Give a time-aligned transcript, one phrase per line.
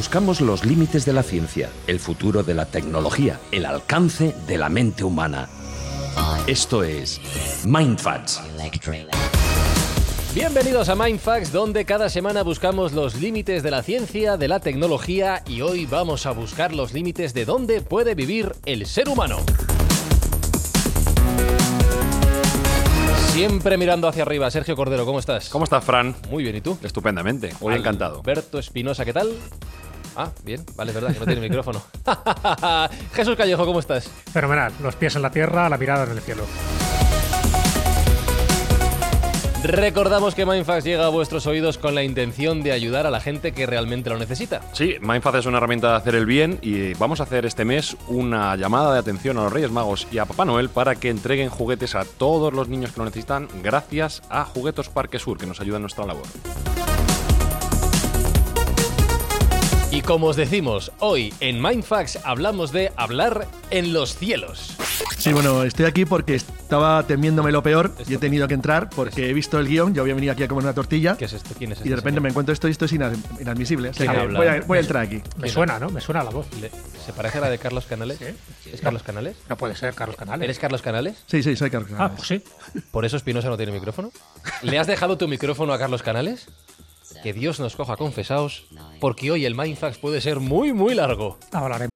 [0.00, 4.70] Buscamos los límites de la ciencia, el futuro de la tecnología, el alcance de la
[4.70, 5.46] mente humana.
[6.46, 7.20] Esto es
[7.66, 8.40] Mindfacts.
[10.34, 15.42] Bienvenidos a Mindfax, donde cada semana buscamos los límites de la ciencia, de la tecnología
[15.46, 19.36] y hoy vamos a buscar los límites de dónde puede vivir el ser humano.
[23.32, 24.50] Siempre mirando hacia arriba.
[24.50, 25.50] Sergio Cordero, ¿cómo estás?
[25.50, 26.16] ¿Cómo estás, Fran?
[26.30, 26.78] Muy bien, ¿y tú?
[26.82, 27.52] Estupendamente.
[27.60, 28.20] Muy encantado.
[28.20, 29.30] Alberto Espinosa, ¿qué tal?
[30.20, 31.80] Ah, bien, vale, es verdad que no tiene micrófono.
[33.14, 34.06] Jesús Callejo, ¿cómo estás?
[34.30, 34.70] Fenomenal.
[34.82, 36.44] Los pies en la tierra, la mirada en el cielo.
[39.62, 43.52] Recordamos que Mindfax llega a vuestros oídos con la intención de ayudar a la gente
[43.52, 44.60] que realmente lo necesita.
[44.74, 47.96] Sí, Mindfaz es una herramienta de hacer el bien y vamos a hacer este mes
[48.06, 51.48] una llamada de atención a los Reyes Magos y a Papá Noel para que entreguen
[51.48, 55.62] juguetes a todos los niños que lo necesitan gracias a Juguetos Parque Sur, que nos
[55.62, 56.24] ayuda en nuestra labor.
[59.92, 64.76] Y como os decimos, hoy en Mindfax hablamos de hablar en los cielos.
[65.18, 69.28] Sí, bueno, estoy aquí porque estaba temiéndome lo peor y he tenido que entrar porque
[69.28, 71.50] he visto el guion, yo había venido aquí a comer una tortilla ¿Qué es esto?
[71.58, 72.22] ¿Quién es este y de repente señor?
[72.22, 73.90] me encuentro esto y esto es ina- inadmisible.
[73.98, 75.20] voy, a, voy a entrar aquí.
[75.38, 75.90] Me suena, ¿no?
[75.90, 76.46] Me suena la voz.
[76.60, 76.70] Le-
[77.04, 78.18] ¿Se parece a la de Carlos Canales?
[78.72, 79.36] ¿Es Carlos Canales?
[79.48, 80.44] No puede ser, Carlos Canales.
[80.44, 81.16] ¿Eres Carlos Canales?
[81.26, 81.90] Sí, sí, soy Carlos.
[81.98, 82.42] Ah, pues sí.
[82.92, 84.12] ¿Por eso Espinosa no tiene micrófono?
[84.62, 86.46] ¿Le has dejado tu micrófono a Carlos Canales?
[87.22, 88.64] Que Dios nos coja confesaos,
[89.00, 91.38] porque hoy el Mindfax puede ser muy, muy largo.
[91.52, 91.90] Hablaremos.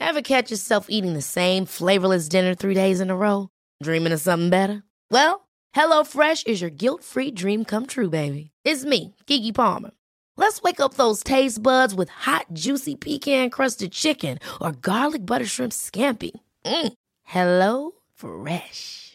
[0.00, 3.48] Ever catch yourself eating the same flavorless dinner three days in a row?
[3.82, 4.84] Dreaming of something better?
[5.10, 8.50] Well, HelloFresh is your guilt-free dream come true, baby.
[8.64, 9.90] It's me, Kiki Palmer.
[10.36, 15.72] Let's wake up those taste buds with hot, juicy pecan-crusted chicken or garlic butter shrimp
[15.72, 16.32] scampi.
[16.64, 16.92] Mm.
[17.22, 19.03] Hello Fresh.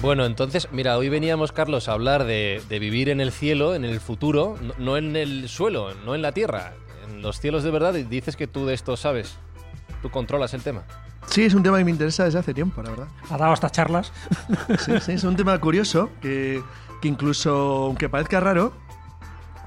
[0.00, 3.84] Bueno, entonces, mira, hoy veníamos, Carlos, a hablar de, de vivir en el cielo, en
[3.84, 6.72] el futuro, no, no en el suelo, no en la tierra,
[7.06, 9.36] en los cielos de verdad, y dices que tú de esto sabes.
[10.00, 10.84] Tú controlas el tema.
[11.26, 13.08] Sí, es un tema que me interesa desde hace tiempo, la verdad.
[13.28, 14.12] Ha dado estas charlas.
[14.78, 16.62] Sí, sí, es un tema curioso que,
[17.02, 18.72] que incluso, aunque parezca raro,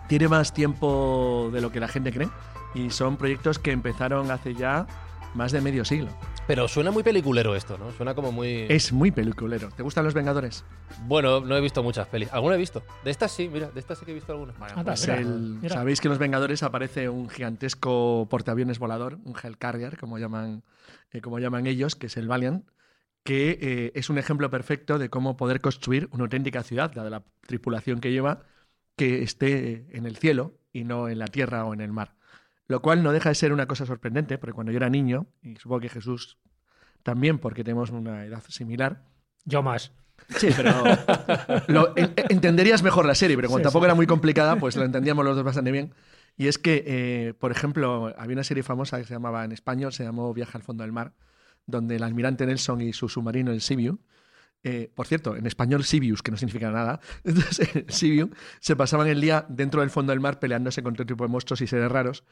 [0.08, 2.30] tiene más tiempo de lo que la gente cree.
[2.74, 4.88] Y son proyectos que empezaron hace ya
[5.34, 6.10] más de medio siglo.
[6.48, 7.92] Pero suena muy peliculero esto, ¿no?
[7.92, 8.66] Suena como muy...
[8.70, 9.70] Es muy peliculero.
[9.76, 10.64] ¿Te gustan los Vengadores?
[11.08, 12.32] Bueno, no he visto muchas pelis.
[12.34, 12.84] ¿Alguna he visto?
[13.04, 14.54] De estas sí, mira, de estas sí que he visto alguna.
[14.54, 15.74] Pues mira, el- mira.
[15.74, 20.64] Sabéis que en los Vengadores aparece un gigantesco portaaviones volador, un Hellcarrier, como llaman,
[21.12, 22.66] eh, como llaman ellos, que es el Valiant,
[23.24, 27.10] que eh, es un ejemplo perfecto de cómo poder construir una auténtica ciudad, la de
[27.10, 28.44] la tripulación que lleva,
[28.98, 32.16] que esté en el cielo y no en la tierra o en el mar.
[32.68, 35.56] Lo cual no deja de ser una cosa sorprendente, porque cuando yo era niño, y
[35.57, 36.38] supongo que Jesús
[37.03, 39.03] también, porque tenemos una edad similar,
[39.46, 39.91] Yo más.
[40.38, 40.72] Sí, pero
[41.68, 43.88] lo- en- entenderías mejor la serie, pero como Sí, tampoco sí.
[43.88, 45.94] era muy complicada, pues la entendíamos los dos bastante bien.
[46.38, 49.91] Y es que, eh, por ejemplo, había una serie famosa que se llamaba en español,
[49.91, 51.13] se llamó Viaje al fondo del mar,
[51.66, 54.00] donde el almirante Nelson y su submarino, el Sibiu,
[54.63, 58.30] eh, por cierto, en español Sibius, que no significa nada, entonces Sibiu
[58.62, 61.59] se pasaban el día dentro del fondo del mar peleándose contra otro tipo de monstruos
[61.62, 62.24] y seres raros.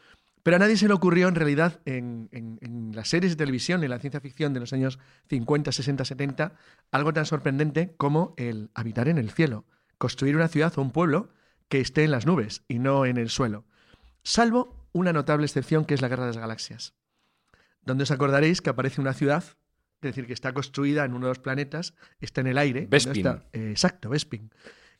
[0.44, 3.84] Pero a nadie se le ocurrió, en realidad, en, en- en las series de televisión,
[3.84, 4.98] en la ciencia ficción de los años
[5.30, 6.54] 50, 60, 70,
[6.92, 9.66] algo tan sorprendente como el habitar en el cielo,
[9.98, 11.30] construir una ciudad o un pueblo
[11.70, 13.66] que esté en las nubes y no en el suelo.
[14.24, 16.96] Salvo una notable excepción que es la Guerra de las Galaxias,
[17.84, 21.32] donde os acordaréis que aparece una ciudad, es decir, que está construida en uno de
[21.32, 22.82] los planetas, está en el aire.
[22.82, 22.88] no
[23.20, 24.52] está- eh, exacto, Bespin.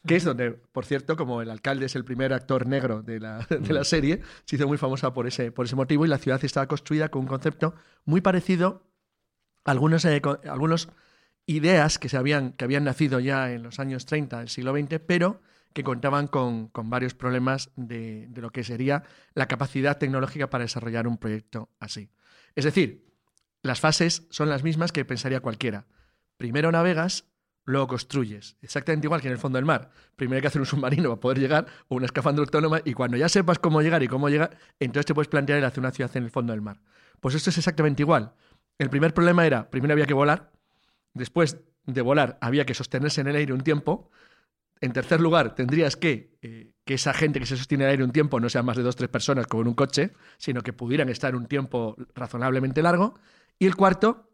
[0.06, 3.46] Que es donde, por cierto, como el alcalde es el primer actor negro de la,
[3.50, 6.44] de la serie, se hizo muy famosa por ese, por ese motivo y la ciudad
[6.44, 7.76] estaba construida con un concepto
[8.06, 8.88] muy parecido
[9.64, 10.90] a algunos, eh, algunos
[11.46, 15.00] ideas que, se habían, que habían nacido ya en los años 30 del siglo XX,
[15.06, 15.42] pero
[15.74, 19.04] que contaban con, con varios problemas de, de lo que sería
[19.34, 22.10] la capacidad tecnológica para desarrollar un proyecto así.
[22.56, 23.06] Es decir,
[23.62, 25.86] las fases son las mismas que pensaría cualquiera.
[26.38, 27.26] Primero navegas,
[27.66, 28.58] luego construyes.
[28.62, 29.92] Exactamente igual que en el fondo del mar.
[30.16, 33.18] Primero hay que hacer un submarino para poder llegar, o una escafandra autónoma, y cuando
[33.18, 36.16] ya sepas cómo llegar y cómo llegar, entonces te puedes plantear el hacer una ciudad
[36.16, 36.82] en el fondo del mar.
[37.20, 38.34] Pues esto es exactamente igual.
[38.78, 40.52] El primer problema era, primero había que volar,
[41.14, 44.10] después de volar había que sostenerse en el aire un tiempo,
[44.80, 48.04] en tercer lugar tendrías que eh, que esa gente que se sostiene en el aire
[48.04, 50.62] un tiempo no sea más de dos o tres personas como en un coche, sino
[50.62, 53.20] que pudieran estar un tiempo razonablemente largo.
[53.60, 54.30] Y el cuarto,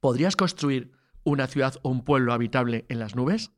[0.00, 0.92] ¿podrías construir
[1.24, 3.52] una ciudad o un pueblo habitable en las nubes?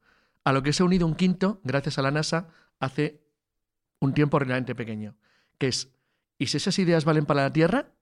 [0.44, 2.48] A lo que se ha unido un quinto, gracias a la NASA,
[2.78, 3.22] hace
[4.00, 5.16] un tiempo relativamente pequeño,
[5.58, 5.92] que es,
[6.38, 7.92] ¿y si esas ideas valen para la Tierra?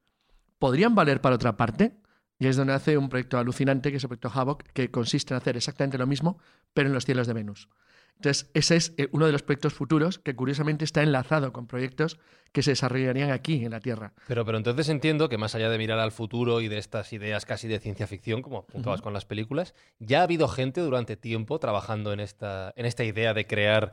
[0.58, 1.96] ¿Podrían valer para otra parte?
[2.38, 5.38] Y es donde hace un proyecto alucinante, que es el proyecto Havoc, que consiste en
[5.38, 6.38] hacer exactamente lo mismo,
[6.72, 7.68] pero en los cielos de Venus.
[8.16, 12.18] Entonces, ese es eh, uno de los proyectos futuros que curiosamente está enlazado con proyectos
[12.52, 14.12] que se desarrollarían aquí en la Tierra.
[14.28, 17.44] Pero, pero entonces entiendo que más allá de mirar al futuro y de estas ideas
[17.44, 21.58] casi de ciencia ficción, como apuntabas con las películas, ya ha habido gente durante tiempo
[21.58, 23.92] trabajando en esta, en esta idea de crear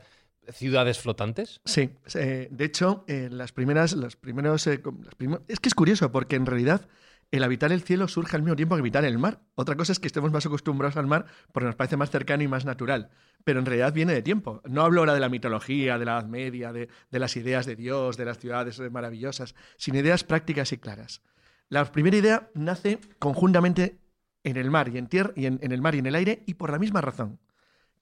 [0.52, 1.60] ciudades flotantes.
[1.64, 5.74] Sí, eh, de hecho, eh, las primeras, los primeros, eh, las prim- es que es
[5.74, 6.88] curioso porque en realidad
[7.32, 9.40] el habitar el cielo surge al mismo tiempo que habitar el mar.
[9.54, 12.48] Otra cosa es que estemos más acostumbrados al mar porque nos parece más cercano y
[12.48, 13.10] más natural,
[13.42, 14.60] pero en realidad viene de tiempo.
[14.68, 18.18] No hablo ahora de la mitología, de la Edad Media, de, las ideas de Dios,
[18.18, 21.22] de las ciudades eh, maravillosas, sino ideas prácticas y claras.
[21.70, 23.98] La primera idea nace conjuntamente
[24.44, 26.54] en el mar y en tierra y en, el mar y en el aire y
[26.54, 27.40] por la misma razón,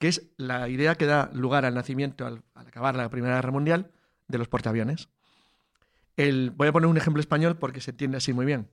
[0.00, 3.92] que es la idea que da lugar al nacimiento al, acabar la Primera Guerra Mundial
[4.26, 5.08] de los portaaviones.
[6.16, 8.68] Voy a poner un ejemplo español porque se entiende así muy bien.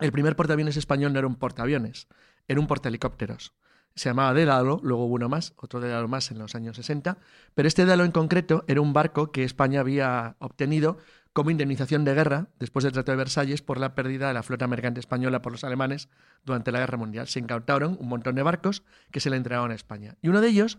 [0.00, 2.08] El primer portaaviones español no era un portaaviones,
[2.48, 3.52] era un portahelicópteros.
[3.94, 7.18] Se llamaba Dédalo, luego hubo uno más, otro Dédalo más en los años 60,
[7.54, 10.96] pero este Dédalo en concreto era un barco que España había obtenido
[11.34, 14.66] como indemnización de guerra después del Tratado de Versalles por la pérdida de la flota
[14.66, 16.08] mercante española por los alemanes
[16.44, 17.28] durante la Guerra Mundial.
[17.28, 20.16] Se incautaron un montón de barcos que se le entregaron a España.
[20.22, 20.78] Y uno de ellos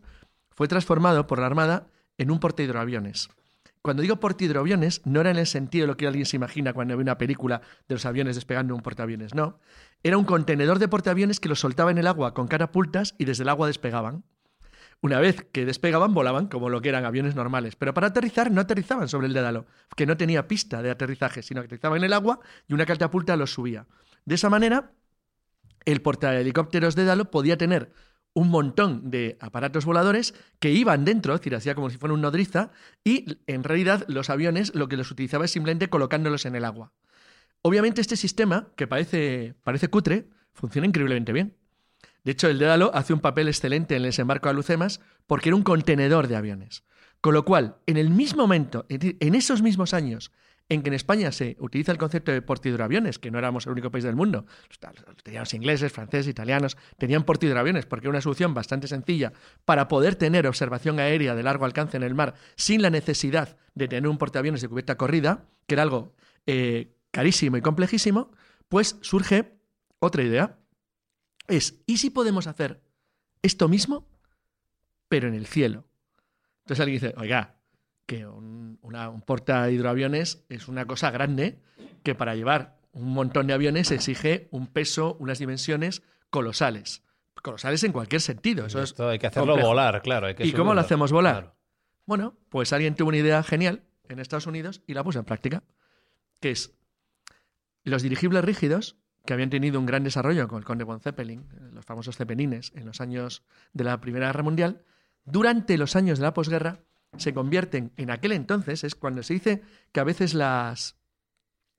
[0.49, 1.87] fue transformado por la Armada
[2.17, 3.29] en un portahidroaviones.
[3.81, 6.95] Cuando digo portahidroaviones, no era en el sentido de lo que alguien se imagina cuando
[6.95, 9.59] ve una película de los aviones despegando un portaaviones, no.
[10.03, 13.41] Era un contenedor de portaaviones que los soltaba en el agua con catapultas y desde
[13.41, 14.23] el agua despegaban.
[15.01, 17.75] Una vez que despegaban, volaban como lo que eran aviones normales.
[17.75, 21.61] Pero para aterrizar no aterrizaban sobre el Dédalo, que no tenía pista de aterrizaje, sino
[21.61, 23.87] que aterrizaban en el agua y una catapulta los subía.
[24.25, 24.91] De esa manera,
[25.85, 27.91] el portahelicópteros Dédalo podía tener
[28.33, 32.21] un montón de aparatos voladores que iban dentro, es decir, hacía como si fuera un
[32.21, 32.71] nodriza,
[33.03, 36.93] y en realidad los aviones lo que los utilizaba es simplemente colocándolos en el agua.
[37.61, 41.55] Obviamente este sistema, que parece, parece cutre, funciona increíblemente bien.
[42.23, 45.55] De hecho, el Dédalo hace un papel excelente en el desembarco de Lucemas porque era
[45.55, 46.83] un contenedor de aviones.
[47.19, 50.31] Con lo cual, en el mismo momento, en esos mismos años
[50.71, 53.91] en que en España se utiliza el concepto de portahidroaviones, que no éramos el único
[53.91, 54.45] país del mundo,
[55.21, 59.33] tenían ingleses, franceses, italianos, tenían portahidroaviones porque era una solución bastante sencilla
[59.65, 63.89] para poder tener observación aérea de largo alcance en el mar sin la necesidad de
[63.89, 66.15] tener un portaaviones de cubierta corrida, que era algo
[66.47, 68.31] eh, carísimo y complejísimo,
[68.69, 69.59] pues surge
[69.99, 70.57] otra idea.
[71.49, 72.81] Es, ¿y si podemos hacer
[73.41, 74.07] esto mismo,
[75.09, 75.83] pero en el cielo?
[76.59, 77.57] Entonces alguien dice, oiga,
[78.05, 78.60] que un,
[78.91, 81.59] una- un porta hidroaviones es una cosa grande
[82.03, 87.03] que para llevar un montón de aviones exige un peso, unas dimensiones colosales.
[87.41, 88.65] Colosales en cualquier sentido.
[88.65, 89.69] Eso es Esto hay que hacerlo complejo.
[89.69, 90.27] volar, claro.
[90.27, 91.35] hay que ¿Y cómo lo hacemos volar?
[91.43, 91.55] Claro.
[92.05, 95.63] Bueno, pues alguien tuvo una idea genial en Estados Unidos y la puso en práctica,
[96.41, 96.73] que es
[97.83, 101.85] los dirigibles rígidos, que habían tenido un gran desarrollo con el conde von Zeppelin, los
[101.85, 104.83] famosos zeppelines, en los años de la Primera Guerra Mundial,
[105.23, 106.79] durante los años de la posguerra
[107.17, 110.97] se convierten, en aquel entonces, es cuando se dice que a veces las,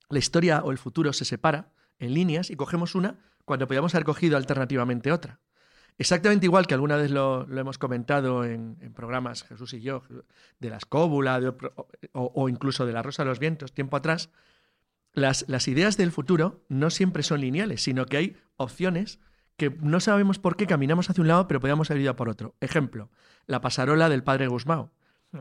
[0.08, 4.04] la historia o el futuro se separa en líneas y cogemos una cuando podíamos haber
[4.04, 5.40] cogido alternativamente otra.
[5.98, 10.02] Exactamente igual que alguna vez lo, lo hemos comentado en, programas, Jesús y yo,
[10.58, 11.40] de la escóbula
[12.12, 14.30] o, incluso de la Rosa de los Vientos, tiempo atrás,
[15.12, 19.20] las, las ideas del futuro no siempre son lineales, sino que hay opciones
[19.56, 22.54] que no sabemos por qué caminamos hacia un lado, pero podíamos haber ido por otro.
[22.60, 23.10] Ejemplo,
[23.46, 24.92] la pasarola del padre Gusmao.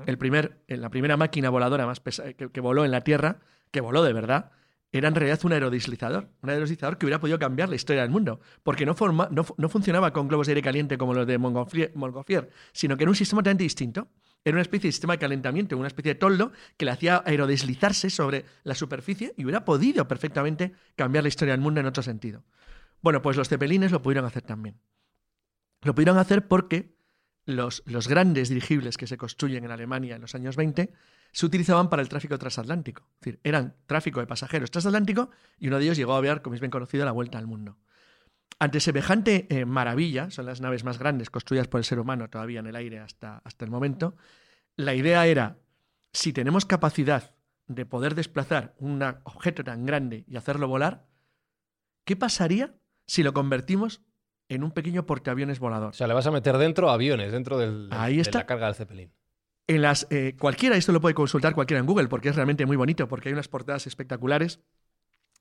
[0.06, 3.40] El primer, la primera máquina voladora más pesa- que, que voló en la Tierra,
[3.72, 4.52] que voló de verdad,
[4.94, 6.30] era en realidad un aerodeslizador.
[6.42, 8.42] Un aerodeslizador que hubiera podido cambiar la historia del mundo.
[8.64, 8.96] Porque no,
[9.32, 13.10] no, no funcionaba con globos de aire caliente como los de Montgolfier, sino que era
[13.10, 14.10] un sistema totalmente distinto.
[14.44, 18.10] Era una especie de sistema de calentamiento, una especie de toldo que le hacía aerodeslizarse
[18.10, 22.44] sobre la superficie y hubiera podido perfectamente cambiar la historia del mundo en otro sentido.
[23.02, 24.80] Bueno, pues los cepelines lo pudieron hacer también.
[25.84, 26.91] Lo pudieron hacer porque
[27.46, 30.94] los, grandes dirigibles que se construyen en Alemania en los años 20
[31.32, 33.08] se utilizaban para el tráfico transatlántico.
[33.16, 36.56] Es decir, eran tráfico de pasajeros transatlántico y uno de ellos llegó a aviar, como
[36.56, 37.78] es bien conocido, la vuelta al mundo.
[38.60, 42.60] Ante semejante eh, maravilla, son las naves más grandes construidas por el ser humano todavía
[42.60, 44.16] en el aire hasta, hasta el momento,
[44.76, 45.58] la idea era,
[46.14, 47.34] si tenemos capacidad
[47.68, 51.08] de poder desplazar un objeto tan grande y hacerlo volar,
[52.06, 52.76] ¿qué pasaría
[53.08, 54.02] si lo convertimos
[54.54, 55.90] en un pequeño portaaviones volador?
[55.90, 58.40] O sea, le vas a meter dentro aviones, dentro del, Ahí de está.
[58.40, 59.12] la carga del Zeppelin.
[59.68, 62.76] En las, eh, cualquiera, esto lo puede consultar cualquiera en Google porque es realmente muy
[62.78, 64.60] bonito, porque hay unas portadas espectaculares.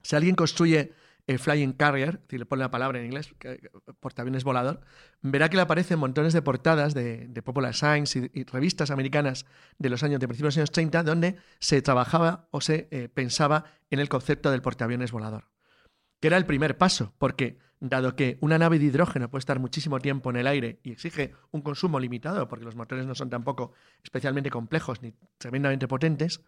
[0.03, 0.93] Si alguien construye
[1.27, 3.61] el Flying Carrier, si le pone la palabra en inglés, que-
[4.01, 4.81] portaaviones volador,
[5.21, 9.47] verá que le aparecen montones de portadas de, de Popular Science y, y revistas americanas
[9.79, 13.09] de los años de principios de los años 30, donde se trabajaba o se eh,
[13.13, 15.45] pensaba en el concepto del portaaviones volador.
[16.21, 19.99] Que era el primer paso, porque dado que una nave de hidrógeno puede estar muchísimo
[20.01, 23.73] tiempo en el aire y exige un consumo limitado, porque los motores no son tampoco
[24.05, 26.43] especialmente complejos ni tremendamente potentes,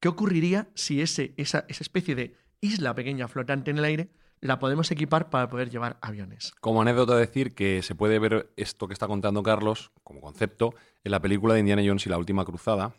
[0.00, 4.08] ¿qué ocurriría si ese, esa, esa especie de isla pequeña flotante en el aire
[4.40, 6.52] la podemos equipar para poder llevar aviones?
[6.60, 11.12] Como anécdota decir que se puede ver esto que está contando Carlos como concepto en
[11.12, 12.94] la película de Indiana Jones y la última cruzada,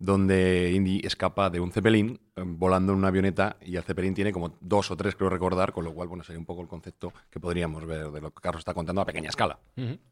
[0.00, 4.32] donde Indy escapa de un Zeppelin eh, volando en una avioneta y el Zeppelin tiene
[4.32, 7.12] como dos o tres, creo recordar, con lo cual, bueno, sería un poco el concepto
[7.30, 9.58] que podríamos ver de lo que Carlos está contando a pequeña escala.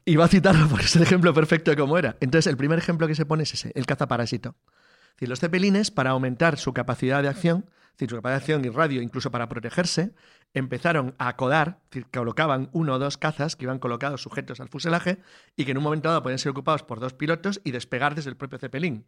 [0.05, 2.17] Y va a citarlo porque es el ejemplo perfecto de cómo era.
[2.21, 4.51] Entonces, el primer ejemplo que se pone es ese, el cazaparásito.
[4.51, 8.43] Es decir, los cepelines, para aumentar su capacidad de acción, es decir, su capacidad de
[8.43, 10.13] acción y radio, incluso para protegerse,
[10.55, 14.69] empezaron a acodar, es decir, colocaban uno o dos cazas que iban colocados sujetos al
[14.69, 15.19] fuselaje
[15.57, 18.31] y que en un momento dado podían ser ocupados por dos pilotos y despegar desde
[18.31, 19.05] el propio cepelín.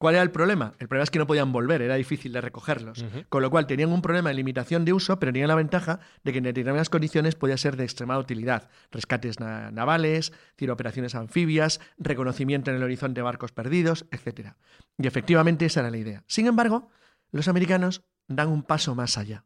[0.00, 0.72] ¿Cuál era el problema?
[0.78, 3.04] El problema es que no podían volver, era difícil de recogerlos.
[3.28, 6.32] Con lo cual tenían un problema de limitación de uso, pero tenían la ventaja de
[6.32, 8.70] que en determinadas condiciones podía ser de extremada utilidad.
[8.90, 14.54] Rescates na- navales, decir, operaciones anfibias, reconocimiento en el horizonte de barcos perdidos, etc.
[14.96, 16.24] Y efectivamente esa era la idea.
[16.26, 16.88] Sin embargo,
[17.30, 19.44] los americanos dan un paso más allá,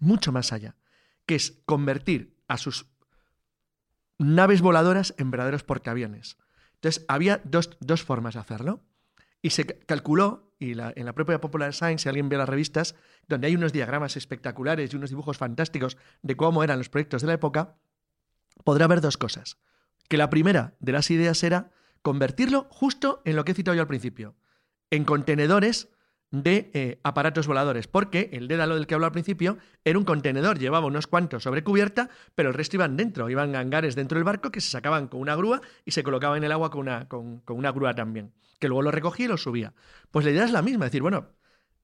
[0.00, 0.74] mucho más allá,
[1.24, 2.86] que es convertir a sus
[4.18, 6.36] naves voladoras en verdaderos portaaviones.
[6.74, 8.82] Entonces, había dos, dos formas de hacerlo.
[9.44, 12.94] Y se ca- calculó, y en la propia Popular Science, si alguien ve las revistas,
[13.28, 17.28] donde hay unos diagramas espectaculares y unos dibujos fantásticos de cómo eran los proyectos de
[17.28, 17.76] la época,
[18.64, 19.58] podrá haber dos cosas.
[20.08, 23.82] Que la primera de las ideas era convertirlo justo en lo que he citado yo
[23.82, 24.34] al principio,
[24.90, 25.90] en contenedores
[26.30, 30.58] de eh, aparatos voladores, porque el dédalo del que hablaba al principio era un contenedor,
[30.58, 34.50] llevaba unos cuantos sobre cubierta, pero el resto iban dentro, iban hangares dentro del barco
[34.50, 37.42] que se sacaban con una grúa y se colocaban en el agua con una, con
[37.46, 39.74] una grúa también, que luego lo recogía y lo subía.
[40.10, 41.32] Pues la idea es la misma, decir, bueno,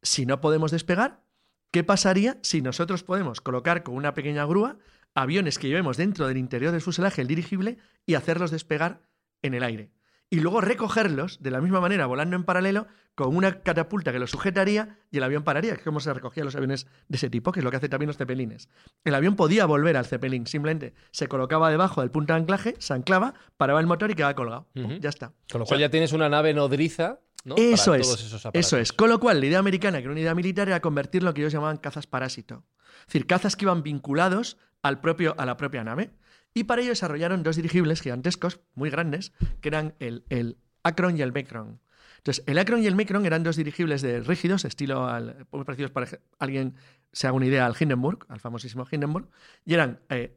[0.02, 1.22] si no podemos despegar,
[1.70, 4.78] ¿qué pasaría si nosotros podemos colocar con una pequeña grúa
[5.14, 9.02] aviones que llevemos dentro del interior del fuselaje, el dirigible, y hacerlos despegar
[9.42, 9.90] en el aire?
[10.30, 14.30] Y luego recogerlos de la misma manera, volando en paralelo, con una catapulta que los
[14.30, 17.50] sujetaría y el avión pararía, que es como se recogían los aviones de ese tipo,
[17.50, 18.68] que es lo que hace también los cepelines.
[19.04, 22.94] El avión podía volver al cepelín, simplemente se colocaba debajo del punto de anclaje, se
[22.94, 24.68] anclaba, paraba el motor y quedaba colgado.
[25.00, 25.32] Ya está.
[25.50, 27.56] Con lo cual ya tienes una nave nodriza, ¿no?
[27.58, 28.06] Eso Para es.
[28.06, 28.66] todos esos aparatos.
[28.66, 28.92] Eso es.
[28.92, 31.34] Con lo cual, la idea americana, que era una idea militar, era convertirlo en lo
[31.34, 32.64] que ellos llamaban cazas parásito.
[33.00, 36.12] Es decir, cazas que iban vinculados al propio, a la propia nave.
[36.54, 41.22] Y para ello desarrollaron dos dirigibles gigantescos, muy grandes, que eran el, el Akron y
[41.22, 41.80] el Micron.
[42.18, 45.08] Entonces, el Akron y el Micron eran dos dirigibles de rígidos, estilo
[45.52, 46.06] muy parecidos para
[46.38, 46.74] alguien
[47.12, 49.28] se haga una idea al Hindenburg, al famosísimo Hindenburg,
[49.64, 50.36] y eran eh,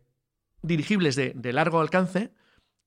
[0.62, 2.32] dirigibles de, de largo alcance,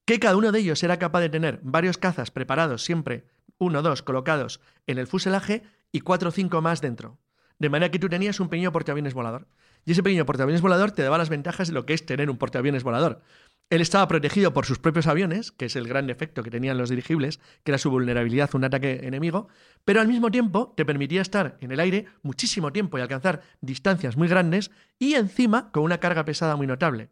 [0.06, 3.26] que cada uno de ellos era capaz de tener varios cazas preparados siempre,
[3.58, 7.18] uno o dos colocados en el fuselaje y cuatro o cinco más dentro.
[7.58, 9.48] De manera que tú tenías un pequeño portaaviones volador.
[9.86, 12.36] Y ese pequeño portaaviones volador te daba las ventajas de lo que es tener un
[12.36, 13.22] portaaviones volador.
[13.70, 16.90] Él estaba protegido por sus propios aviones, que es el gran defecto que tenían los
[16.90, 19.48] dirigibles, que era su vulnerabilidad a un ataque enemigo,
[19.84, 24.16] pero al mismo tiempo te permitía estar en el aire muchísimo tiempo y alcanzar distancias
[24.16, 27.10] muy grandes y encima con una carga pesada muy notable.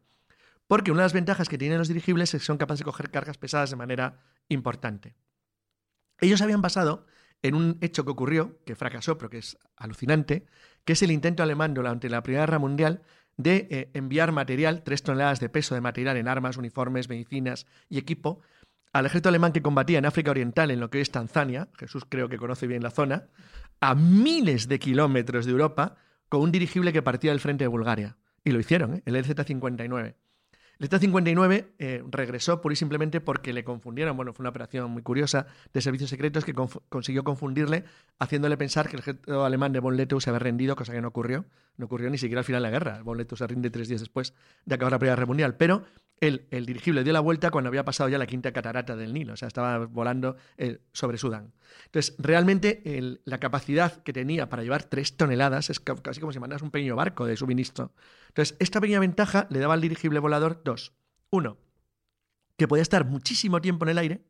[0.66, 3.10] Porque una de las ventajas que tienen los dirigibles es que son capaces de coger
[3.10, 5.14] cargas pesadas de manera importante.
[6.20, 7.06] Ellos habían basado
[7.44, 10.46] en un hecho que ocurrió, que fracasó, pero que es alucinante,
[10.86, 13.02] que es el intento alemán durante la Primera Guerra Mundial
[13.36, 17.98] de eh, enviar material, tres toneladas de peso de material en armas, uniformes, medicinas y
[17.98, 18.40] equipo,
[18.94, 22.06] al ejército alemán que combatía en África Oriental, en lo que hoy es Tanzania, Jesús
[22.08, 23.26] creo que conoce bien la zona,
[23.78, 25.96] a miles de kilómetros de Europa,
[26.30, 28.16] con un dirigible que partía del frente de Bulgaria.
[28.42, 29.02] Y lo hicieron, ¿eh?
[29.04, 30.14] el LZ-59.
[30.78, 34.16] El Z-59 eh, regresó pura y simplemente porque le confundieron.
[34.16, 36.54] Bueno, fue una operación muy curiosa de servicios secretos que
[36.88, 37.84] consiguió confundirle,
[38.18, 41.08] haciéndole pensar que el ejército alemán de von Lettow se había rendido, cosa que no
[41.08, 41.44] ocurrió.
[41.76, 43.02] No ocurrió ni siquiera al final de la guerra.
[43.02, 45.56] Von Lettow se rinde tres días después de acabar la Primera Guerra Mundial.
[45.56, 45.84] Pero
[46.20, 49.36] el, dirigible dio la vuelta cuando había pasado ya la quinta catarata del Nilo, o
[49.36, 51.52] sea, estaba volando eh, sobre Sudán.
[51.86, 52.82] Entonces, realmente
[53.24, 56.70] la capacidad que tenía para llevar tres toneladas es ca- casi como si mandas un
[56.70, 57.92] pequeño barco de suministro.
[58.28, 60.94] Entonces, esta pequeña ventaja le daba al dirigible volador dos.
[61.30, 61.58] Uno,
[62.56, 64.24] que podía estar muchísimo tiempo en el aire,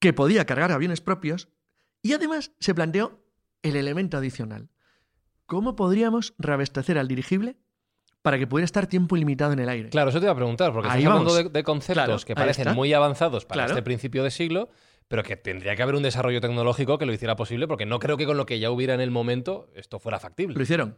[0.00, 1.48] que podía cargar aviones propios,
[2.00, 3.24] y además se planteó
[3.62, 4.70] el elemento adicional.
[5.46, 7.58] ¿Cómo podríamos reabastecer al dirigible
[8.28, 9.88] para que pudiera estar tiempo ilimitado en el aire?
[9.88, 11.44] Claro, eso te iba a preguntar, porque Ahí estás hablando vamos.
[11.52, 13.70] de, de conceptos Claro, que parecen muy avanzados para Claro.
[13.72, 14.68] este principio de siglo,
[15.08, 18.18] pero que tendría que haber un desarrollo tecnológico que lo hiciera posible, porque no creo
[18.18, 20.62] que con lo que ya hubiera en el momento esto fuera Lo factible.
[20.62, 20.96] hicieron.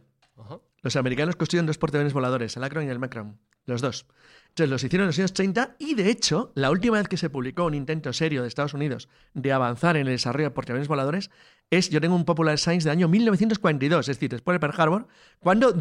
[0.81, 4.07] Los americanos construyeron dos portaaviones voladores, el Akron y el Macron, los dos.
[4.49, 7.29] Entonces los hicieron en los años 30 y de hecho, la última vez que se
[7.29, 11.29] publicó un intento serio de Estados Unidos de avanzar en el desarrollo de portaaviones voladores
[11.69, 15.07] es, yo tengo un Popular Science de año 1942, es decir, después de Pearl Harbor,
[15.39, 15.73] cuando,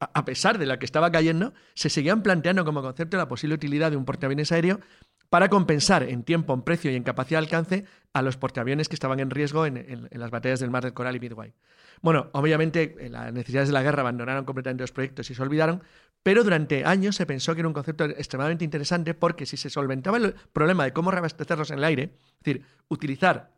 [0.00, 3.92] a pesar de la que estaba cayendo, se seguían planteando como concepto la posible utilidad
[3.92, 4.80] de un portaaviones aéreo
[5.28, 8.94] para compensar en tiempo, en precio y en capacidad de alcance a los portaaviones que
[8.96, 11.52] estaban en riesgo en, en- en las batallas del Mar del Coral y Midway.
[12.02, 15.82] Bueno, obviamente eh, las necesidades de la guerra abandonaron completamente los proyectos y se olvidaron,
[16.22, 20.16] pero durante años se pensó que era un concepto extremadamente interesante porque si se solventaba
[20.18, 23.50] el problema de cómo reabastecerlos en el aire, es decir, utilizar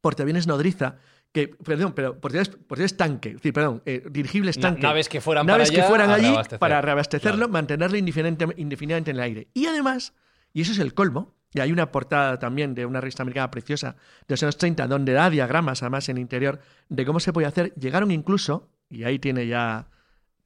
[0.00, 0.96] portaaviones nodriza,
[1.32, 4.82] que, perdón, pero portaaviones, tanque, es decir, perdón, eh, dirigibles tanque.
[4.82, 6.58] naves que fueran naves para que fueran allí reabastecer.
[6.58, 7.52] para reabastecerlo, Claro.
[7.52, 9.48] mantenerlo indefinidamente- indefinidamente en el aire.
[9.54, 10.12] Y además,
[10.54, 13.96] y eso es el colmo, y hay una portada también de una revista americana preciosa
[14.26, 17.46] de los años 30 donde da diagramas además en el interior de cómo se puede
[17.46, 19.88] hacer, llegaron incluso, y ahí tiene ya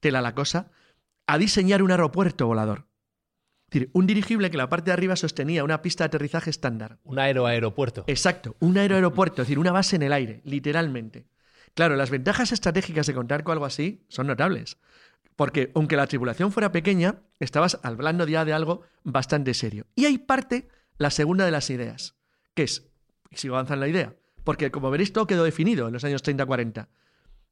[0.01, 0.71] tela la cosa,
[1.27, 2.87] a diseñar un aeropuerto volador.
[3.69, 6.99] Es decir, un dirigible que la parte de arriba sostenía una pista de aterrizaje estándar.
[7.05, 8.05] Un aeroaeropuerto.
[8.07, 11.27] Exacto, un aeroaeropuerto, es decir, una base en el aire, literalmente.
[11.75, 14.79] Claro, las ventajas estratégicas de contar con algo así son notables.
[15.39, 19.87] Porque aunque la tripulación fuera pequeña, estabas hablando ya de algo bastante serio.
[19.95, 22.17] Y ahí parte la segunda de las ideas,
[22.55, 22.91] que es,
[23.31, 26.89] y sigo avanzando la idea, porque como veréis todo quedó definido en los años 30-40.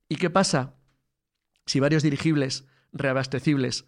[0.09, 0.75] ¿Y qué pasa
[1.65, 3.85] si varios dirigibles reabastecibles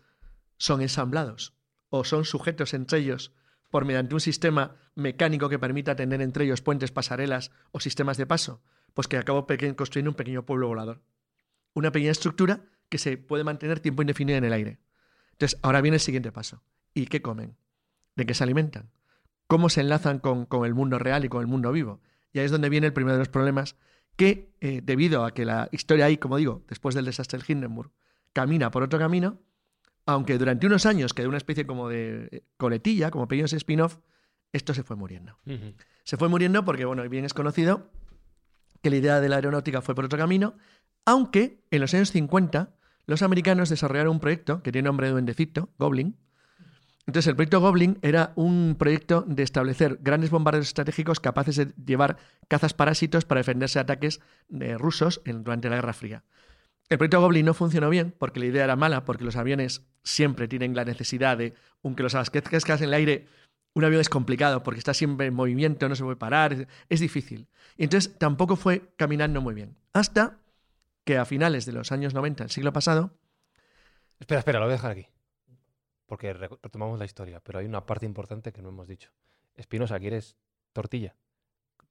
[0.58, 1.54] son ensamblados
[1.88, 3.32] o son sujetos entre ellos
[3.68, 8.26] por mediante un sistema mecánico que permita tener entre ellos puentes, pasarelas o sistemas de
[8.26, 8.62] paso?
[8.94, 9.44] Pues que acabo
[9.74, 11.02] construyendo un pequeño pueblo volador.
[11.74, 14.78] Una pequeña estructura que se puede mantener tiempo indefinido en el aire.
[15.32, 16.62] Entonces, ahora viene el siguiente paso.
[16.94, 17.56] ¿Y qué comen?
[18.16, 18.90] ¿De qué se alimentan?
[19.46, 22.00] ¿Cómo se enlazan con, con el mundo real y con el mundo vivo?
[22.32, 23.76] Y ahí es donde viene el primero de los problemas
[24.16, 27.92] que, eh, debido a que la historia ahí, como digo, después del desastre del Hindenburg,
[28.32, 29.38] camina por otro camino,
[30.06, 33.98] aunque durante unos años quedó una especie como de eh, coletilla, como pequeños spin-off,
[34.52, 35.38] esto se fue muriendo.
[36.02, 37.90] Se fue muriendo porque, bueno, bien es conocido
[38.82, 40.56] que la idea de la aeronáutica fue por otro camino,
[41.04, 42.74] aunque en los años 50
[43.08, 46.14] los americanos desarrollaron un proyecto que tiene nombre de duendecito, Goblin.
[47.06, 52.18] Entonces, el proyecto Goblin era un proyecto de establecer grandes bombarderos estratégicos capaces de llevar
[52.48, 54.20] cazas parásitos para defenderse de ataques
[54.60, 56.22] eh, rusos durante la Guerra Fría.
[56.90, 60.46] El proyecto Goblin no funcionó bien porque la idea era mala, porque los aviones siempre
[60.46, 63.26] tienen la necesidad de, aunque los abastezcas en el aire,
[63.72, 67.00] un avión es complicado porque está siempre en movimiento, no se puede parar, es, es
[67.00, 67.48] difícil.
[67.78, 69.76] Y entonces tampoco fue caminando muy bien.
[69.94, 70.36] Hasta
[71.08, 73.12] que a finales de los años 90 del siglo pasado,
[74.20, 75.06] Espera, espera, lo voy a dejar aquí.
[76.04, 79.10] Porque re- retomamos la historia, pero hay una parte importante que no hemos dicho.
[79.56, 80.36] Espinosa, ¿quieres
[80.74, 81.16] tortilla?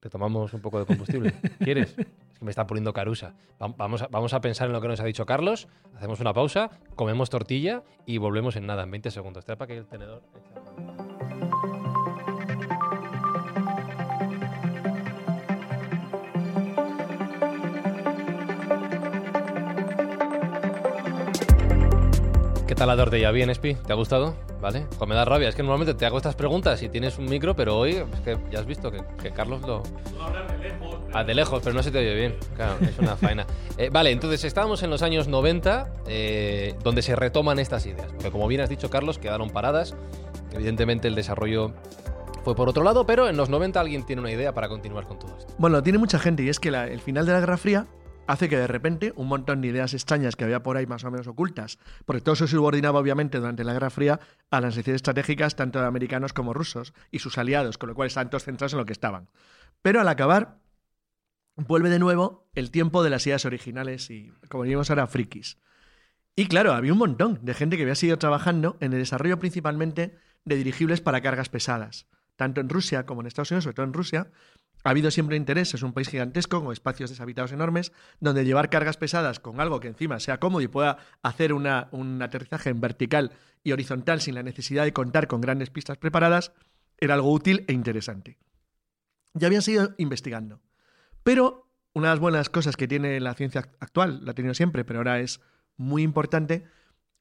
[0.00, 1.32] Retomamos un poco de combustible.
[1.58, 1.98] ¿Quieres?
[1.98, 3.34] Es que me está poniendo carusa.
[3.60, 6.32] Va- Vamos a, vamos a pensar en lo que nos ha dicho Carlos, hacemos una
[6.32, 9.44] pausa, comemos tortilla y volvemos en nada, en 20 segundos.
[9.44, 10.22] Trae para que el tenedor.
[22.78, 23.30] Tal la tortilla?
[23.32, 23.74] ¿Bien, Espi?
[23.74, 24.34] ¿Te ha gustado?
[24.60, 24.86] ¿Vale?
[24.98, 25.48] Pues me da rabia.
[25.48, 28.38] Es que normalmente te hago estas preguntas y tienes un micro, pero hoy es que
[28.50, 29.82] ya has visto que, que Carlos lo...
[31.12, 32.36] Ah, de lejos, pero no se te oye bien.
[32.56, 33.46] Claro, es una faena.
[33.76, 38.12] Eh, vale, entonces estábamos en los años 90, eh, donde se retoman estas ideas.
[38.12, 39.94] Porque como bien has dicho, Carlos, quedaron paradas.
[40.52, 41.72] Evidentemente el desarrollo
[42.44, 45.18] fue por otro lado, pero en los 90 alguien tiene una idea para continuar con
[45.18, 45.52] todo esto.
[45.58, 47.86] bueno, tiene mucha gente y es que la- el final de la Guerra Fría
[48.28, 51.10] hace que de repente un montón de ideas extrañas que había por ahí más o
[51.10, 55.56] menos ocultas, porque todo se subordinaba obviamente durante la Guerra Fría a las necesidades estratégicas
[55.56, 58.80] tanto de americanos como rusos y sus aliados, con lo cual estaban todos centrados en
[58.80, 59.30] lo que estaban.
[59.80, 60.58] Pero al acabar,
[61.56, 65.56] vuelve de nuevo el tiempo de las ideas originales y, como diríamos ahora, frikis.
[66.36, 70.18] Y claro, había un montón de gente que había seguido trabajando en el desarrollo principalmente
[70.44, 73.94] de dirigibles para cargas pesadas, tanto en Rusia como en Estados Unidos, sobre todo en
[73.94, 74.30] Rusia,
[74.84, 78.96] Ha habido siempre interés, es un país gigantesco, con espacios deshabitados enormes, donde llevar cargas
[78.96, 81.66] pesadas con algo que encima sea cómodo y pueda hacer un
[82.22, 83.32] aterrizaje en vertical
[83.64, 86.52] y horizontal sin la necesidad de contar con grandes pistas preparadas,
[86.98, 88.38] era algo útil e interesante.
[89.34, 90.60] Ya habían seguido investigando.
[91.22, 94.54] Pero una de las buenas cosas que tiene la ciencia act- actual, la ha tenido
[94.54, 95.40] siempre, pero ahora es
[95.76, 96.64] muy importante,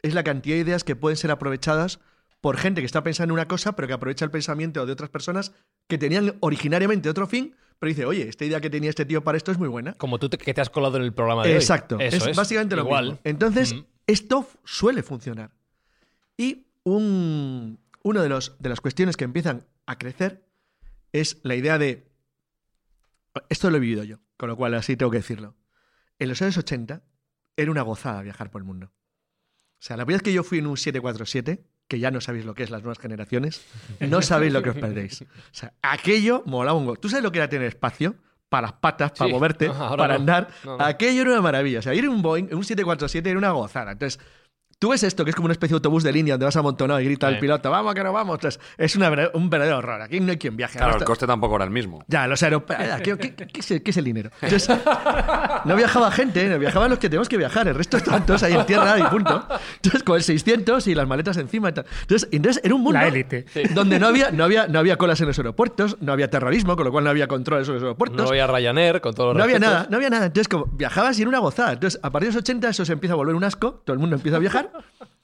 [0.03, 1.99] es la cantidad de ideas que pueden ser aprovechadas
[2.41, 5.09] por gente que está pensando en una cosa, pero que aprovecha el pensamiento de otras
[5.09, 5.53] personas
[5.87, 9.37] que tenían originariamente otro fin, pero dice, oye, esta idea que tenía este tío para
[9.37, 9.93] esto es muy buena.
[9.93, 11.55] Como tú te- que te has colado en el programa de hoy.
[11.55, 13.05] Exacto, Eso es, básicamente lo Igual.
[13.05, 13.19] mismo.
[13.23, 13.85] Entonces, Mm.
[14.07, 15.51] esto suele funcionar.
[16.37, 20.47] Y un, uno de, los, de las cuestiones que empiezan a crecer
[21.11, 22.07] es la idea de...
[23.49, 25.55] Esto lo he vivido yo, con lo cual así tengo que decirlo.
[26.19, 27.03] En los años 80
[27.55, 28.87] era una gozada viajar por el mundo.
[28.87, 32.45] O sea, la primera vez que yo fui en un 747, que ya no sabéis
[32.45, 33.65] lo que es las nuevas generaciones,
[33.99, 35.21] no sabéis lo que os perdéis.
[35.51, 36.95] O sea, aquello molaba un go.
[36.95, 38.15] ¿Tú sabes lo que era tener espacio?
[38.49, 39.33] Para las patas, para Sí.
[39.33, 40.13] moverte, para no.
[40.15, 40.47] andar.
[40.63, 40.83] No, no.
[40.85, 41.79] Aquello era una maravilla.
[41.79, 43.91] O sea, ir en un Boeing, en un 747 era una gozada.
[43.91, 44.19] Entonces,
[44.79, 46.99] tú ves esto, que es como una especie de autobús de línea donde vas amontonado
[47.01, 47.41] y grita el Sí.
[47.41, 48.35] piloto, vamos, que no vamos.
[48.35, 50.01] Entonces, es una un verdadero horror.
[50.01, 50.77] Aquí no hay quien viaje.
[50.77, 52.03] Claro, el coste tampoco era el mismo.
[52.07, 53.01] ya, los aeropuertos.
[53.01, 54.29] ¿Qué, qué, es el, qué es el dinero?
[54.41, 54.77] Entonces,
[55.65, 57.67] no viajaba gente, no viajaban los que tenemos que viajar.
[57.67, 59.47] El resto estaban todos ahí en tierra y punto.
[59.75, 61.85] Entonces, con el 600 y las maletas encima y tal.
[62.01, 62.99] Entonces, entonces era un mundo.
[62.99, 63.45] La élite.
[63.73, 66.85] Donde no había, no, había, no había colas en los aeropuertos, no había terrorismo, con
[66.85, 68.17] lo cual no había controles sobre los aeropuertos.
[68.17, 70.27] No había Ryanair, con todos los No había nada, no había nada.
[70.27, 71.73] Entonces, como viajabas y era una gozada.
[71.73, 73.99] Entonces, a partir de los 80 eso se empieza a volver un asco, todo el
[73.99, 74.66] mundo empieza a viajar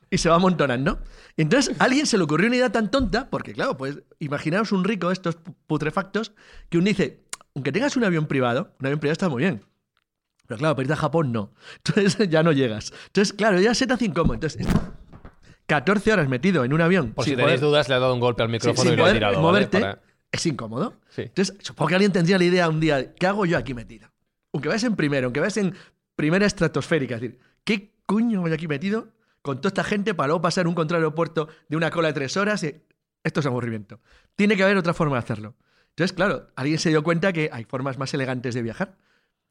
[0.10, 1.00] y se va amontonando.
[1.36, 4.72] Y entonces, a alguien se le ocurrió una idea tan tonta, porque claro, pues imaginaos
[4.72, 6.34] un rico, estos pu- putrefactos,
[6.70, 7.24] que un dice,
[7.56, 9.64] aunque tengas un avión privado, un avión privado está muy bien.
[10.46, 11.54] Pero claro, para irte a Japón no.
[11.86, 12.94] Entonces ya no llegas.
[13.08, 14.34] Entonces, claro, ya se te hace incómodo.
[14.36, 14.92] Entonces, está
[15.66, 17.14] 14 horas metido en un avión.
[17.14, 18.94] Por sin si tenéis poder- dudas, le ha dado un golpe al sin- micrófono sin
[18.94, 19.34] y lo ha tirado.
[19.36, 19.42] ¿vale?
[19.42, 20.02] moverte, Para-
[20.32, 20.96] es incómodo.
[21.10, 21.22] Sí.
[21.24, 24.10] Entonces, supongo que alguien tendría la idea un día, ¿qué hago yo aquí metido?
[24.54, 25.74] Aunque vayas en primero, aunque vayas en
[26.16, 29.08] primera estratosférica, es decir, ¿qué coño voy aquí metido
[29.44, 32.36] con toda esta gente para luego pasar un control aeropuerto de una cola de tres
[32.38, 32.64] horas?
[32.64, 32.82] Y-
[33.24, 34.00] Esto es aburrimiento.
[34.36, 35.56] Tiene que haber otra forma de hacerlo.
[35.90, 38.98] Entonces, claro, alguien se dio cuenta que hay formas más elegantes de viajar.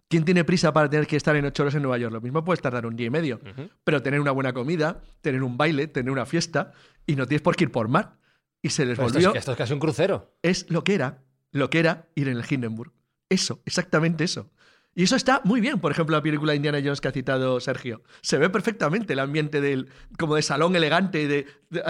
[0.08, 2.12] ¿Quién tiene prisa para tener que estar en ocho horas en Nueva York?
[2.12, 3.40] Lo mismo puedes tardar un día y medio,
[3.84, 6.72] pero tener una buena comida, tener un baile, tener una fiesta,
[7.06, 8.18] y no tienes por qué ir por mar.
[8.60, 10.34] Y se les Pero esto, volvió es, esto es casi un crucero.
[10.42, 12.92] es lo que era, lo que era ir en el Hindenburg.
[13.30, 14.50] Eso, exactamente eso.
[14.94, 18.02] Y eso está muy bien, por ejemplo, la película Indiana Jones que ha citado Sergio.
[18.20, 21.46] Se ve perfectamente el ambiente del, como de salón elegante de,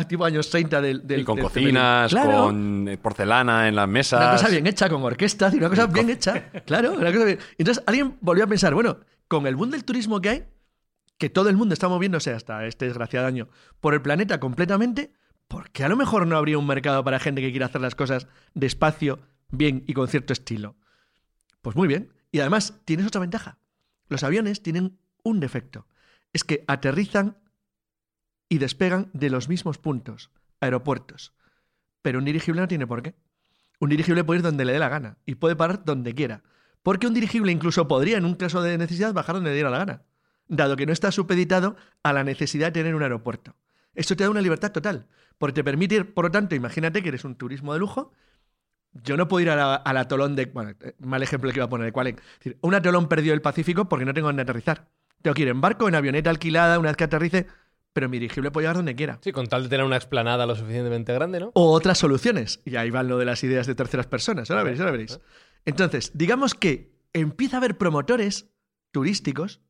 [0.06, 2.12] tipo años 30 del, del y con del cocinas.
[2.12, 4.20] Claro, con eh, porcelana en las mesas.
[4.20, 6.50] una cosa bien hecha, con orquesta, y una cosa bien hecha.
[6.64, 7.38] Claro, una cosa bien.
[7.58, 10.44] Entonces alguien volvió a pensar, bueno, con el boom del turismo que hay,
[11.18, 13.48] que todo el mundo está moviéndose hasta este desgraciado año
[13.80, 15.12] por el planeta completamente,
[15.48, 17.96] ¿por qué a lo mejor no habría un mercado para gente que quiera hacer las
[17.96, 19.18] cosas despacio,
[19.50, 20.76] bien y con cierto estilo?
[21.62, 22.12] Pues muy bien.
[22.32, 23.58] Y además tienes otra ventaja.
[24.08, 25.86] Los aviones tienen un defecto.
[26.32, 27.36] Es que aterrizan
[28.48, 31.34] y despegan de los mismos puntos, aeropuertos.
[32.02, 33.14] Pero un dirigible no tiene por qué.
[33.78, 36.42] Un dirigible puede ir donde le dé la gana y puede parar donde quiera.
[36.82, 39.78] Porque un dirigible incluso podría, en un caso de necesidad, bajar donde le diera la
[39.78, 40.02] gana,
[40.48, 43.54] dado que no está supeditado a la necesidad de tener un aeropuerto.
[43.94, 45.06] Esto te da una libertad total,
[45.38, 48.12] porque te permite ir, por lo tanto, imagínate que eres un turismo de lujo.
[48.92, 50.46] Yo no puedo ir a la- al atolón de.
[50.46, 52.16] Bueno, eh, mal ejemplo que iba a poner de Qualen.
[52.16, 54.88] Es decir, un atolón perdido del Pacífico porque no tengo dónde aterrizar.
[55.22, 57.46] Tengo que ir en barco, en avioneta alquilada, una vez que aterrice,
[57.92, 59.18] pero mi dirigible puede llegar donde quiera.
[59.22, 61.52] Sí, con tal de tener una explanada lo suficientemente grande, ¿no?
[61.54, 62.60] O otras soluciones.
[62.64, 64.50] Y ahí van lo de las ideas de terceras personas.
[64.50, 65.20] Ahora veréis, ahora veréis.
[65.64, 68.48] Entonces, digamos que empieza a haber promotores
[68.90, 69.60] turísticos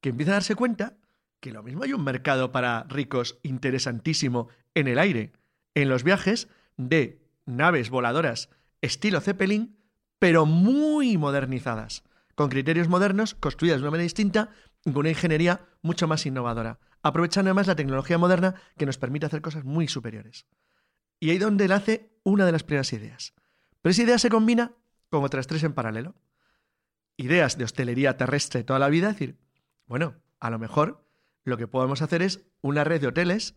[0.00, 0.94] que empiezan a darse cuenta
[1.40, 5.32] que lo mismo hay un mercado para ricos interesantísimo en el aire,
[5.74, 8.50] en los viajes de naves voladoras
[8.82, 9.78] estilo Zeppelin,
[10.18, 12.04] pero muy modernizadas,
[12.34, 14.50] con criterios modernos, construidas de una manera distinta
[14.84, 19.26] y con una ingeniería mucho más innovadora, aprovechando además la tecnología moderna que nos permite
[19.26, 20.46] hacer cosas muy superiores.
[21.18, 23.34] Y ahí donde él hace una de las primeras ideas.
[23.80, 24.72] Pero esa idea se combina
[25.08, 26.14] con otras tres en paralelo.
[27.16, 29.38] Ideas de hostelería terrestre toda la vida, es decir,
[29.86, 31.08] bueno, a lo mejor
[31.44, 33.54] lo que podemos hacer es una red de hoteles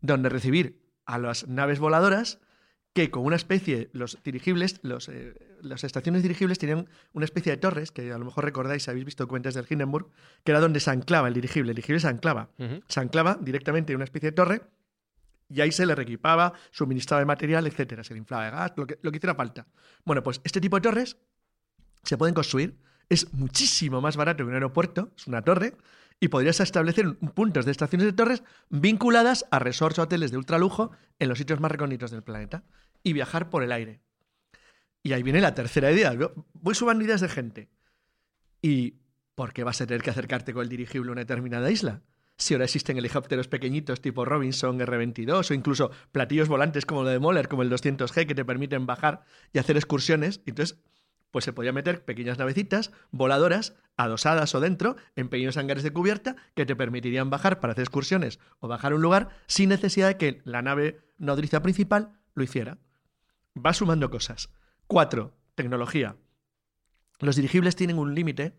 [0.00, 2.38] donde recibir a las naves voladoras
[2.96, 7.58] que con una especie, los dirigibles, los, eh, las estaciones dirigibles tenían una especie de
[7.58, 10.08] torres, que a lo mejor recordáis si habéis visto cuentas del Hindenburg,
[10.44, 11.72] que era donde se anclaba el dirigible.
[11.72, 12.48] El dirigible se anclaba.
[12.88, 14.62] Se anclaba directamente en una especie de torre
[15.50, 18.02] y ahí se le reequipaba, suministraba de material, etcétera.
[18.02, 19.66] Se le inflaba de gas, lo que, lo que hiciera falta.
[20.06, 21.18] Bueno, pues este tipo de torres
[22.02, 22.78] se pueden construir.
[23.10, 25.76] Es muchísimo más barato que un aeropuerto, es una torre,
[26.18, 30.38] y podrías establecer un- puntos de estaciones de torres vinculadas a resorts o hoteles de
[30.38, 32.64] ultralujo en los sitios más recónditos del planeta
[33.06, 34.00] y viajar por el aire.
[35.04, 36.12] Y ahí viene la tercera idea.
[36.54, 37.68] Voy sumando ideas de gente.
[38.60, 38.96] ¿Y
[39.36, 42.02] por qué vas a tener que acercarte con el dirigible a una determinada isla?
[42.36, 47.20] Si ahora existen helicópteros pequeñitos tipo Robinson R-22 o incluso platillos volantes como lo de
[47.20, 50.80] Moller, como el 200G, que te permiten bajar y hacer excursiones, entonces
[51.30, 56.34] pues se podía meter pequeñas navecitas voladoras, adosadas o dentro, en pequeños hangares de cubierta,
[56.56, 60.16] que te permitirían bajar para hacer excursiones o bajar a un lugar sin necesidad de
[60.16, 62.78] que la nave nodriza principal lo hiciera.
[63.56, 64.50] Va sumando cosas.
[64.86, 66.16] Cuatro, tecnología.
[67.20, 68.58] Los dirigibles tienen un límite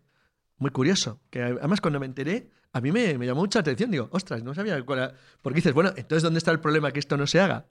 [0.56, 3.90] muy curioso, que además cuando me enteré, a mí me, me llamó mucha atención.
[3.90, 5.14] Digo, ostras, no sabía cuál era.
[5.42, 7.68] Porque dices, bueno, entonces ¿dónde está el problema que esto no se haga?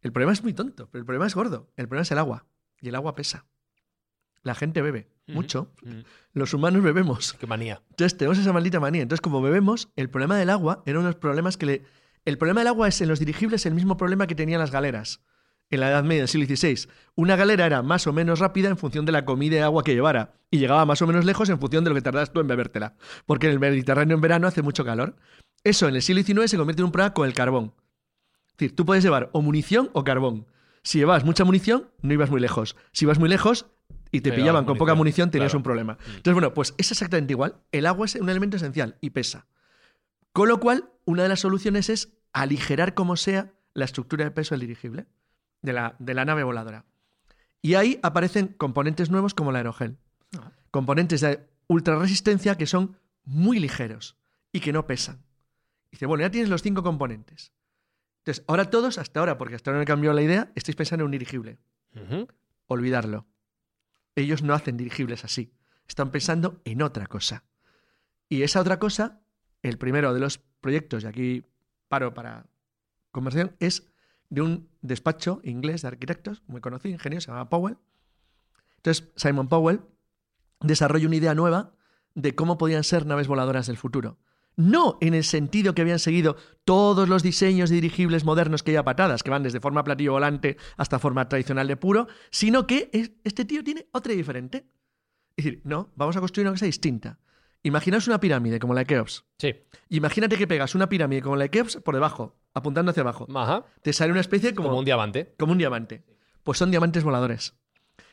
[0.00, 1.70] El problema es muy tonto, pero el problema es gordo.
[1.76, 2.46] El problema es el agua.
[2.80, 3.46] Y el agua pesa.
[4.42, 5.72] La gente bebe mucho.
[6.34, 7.32] Los humanos bebemos.
[7.34, 7.80] Qué manía.
[7.90, 9.00] Entonces tenemos esa maldita manía.
[9.00, 11.82] Entonces, como bebemos, el problema del agua era uno de los problemas que le.
[12.26, 15.22] El problema del agua es en los dirigibles el mismo problema que tenían las galeras.
[15.70, 16.88] En la Edad Media, del siglo XVI.
[17.16, 19.94] Una galera era más o menos rápida en función de la comida y agua que
[19.94, 20.34] llevara.
[20.50, 22.94] Y llegaba más o menos lejos en función de lo que tardas tú en bebértela.
[23.26, 25.16] Porque en el Mediterráneo en verano hace mucho calor.
[25.64, 27.74] Eso en el siglo XIX se convierte en un problema con el carbón.
[28.46, 30.46] Es decir, tú puedes llevar o munición o carbón.
[30.82, 32.76] Si llevabas mucha munición, no ibas muy lejos.
[32.92, 33.66] Si ibas muy lejos
[34.12, 35.58] y te pillaban con poca munición, munición, tenías claro.
[35.58, 35.98] un problema.
[36.06, 37.56] Entonces, bueno, pues es exactamente igual.
[37.72, 39.46] El agua es un elemento esencial y pesa.
[40.32, 44.54] Con lo cual, una de las soluciones es aligerar como sea la estructura de peso
[44.54, 45.06] del dirigible,
[45.64, 46.84] de la, de la nave voladora.
[47.62, 49.96] Y ahí aparecen componentes nuevos como el aerogel.
[50.70, 54.18] Componentes de ultra resistencia que son muy ligeros
[54.52, 55.24] y que no pesan.
[55.90, 57.52] Dice, bueno, ya tienes los cinco componentes.
[58.18, 61.02] Entonces, ahora todos, hasta ahora, porque hasta ahora no he cambiado la idea, estáis pensando
[61.02, 61.58] en un dirigible.
[62.66, 63.26] Olvidarlo.
[64.16, 65.54] Ellos no hacen dirigibles así.
[65.88, 67.44] Están pensando en otra cosa.
[68.28, 69.20] Y esa otra cosa,
[69.62, 71.44] el primero de los proyectos, y aquí
[71.88, 72.46] paro para
[73.12, 73.93] conversación, es
[74.30, 77.76] de un despacho inglés de arquitectos, muy conocido, ingenioso, se llama Powell.
[78.76, 79.80] Entonces, Simon Powell
[80.60, 81.72] desarrolla una idea nueva
[82.14, 84.18] de cómo podían ser naves voladoras del futuro.
[84.56, 88.76] No en el sentido que habían seguido todos los diseños de dirigibles modernos que hay
[88.76, 92.88] a patadas, que van desde forma platillo volante hasta forma tradicional de puro, sino que
[92.92, 94.68] es- este tío tiene otra diferente.
[95.36, 97.18] Es decir, no, vamos a construir una cosa distinta.
[97.64, 99.24] Imaginaos una pirámide como la de Keops.
[99.38, 99.54] Sí.
[99.88, 103.26] Imagínate que pegas una pirámide como la de Keops por debajo, apuntando hacia abajo.
[103.34, 103.64] Ajá.
[103.82, 105.34] Te sale una especie Como, como, un diamante.
[105.38, 106.04] como un diamante.
[106.42, 107.54] Pues son diamantes voladores.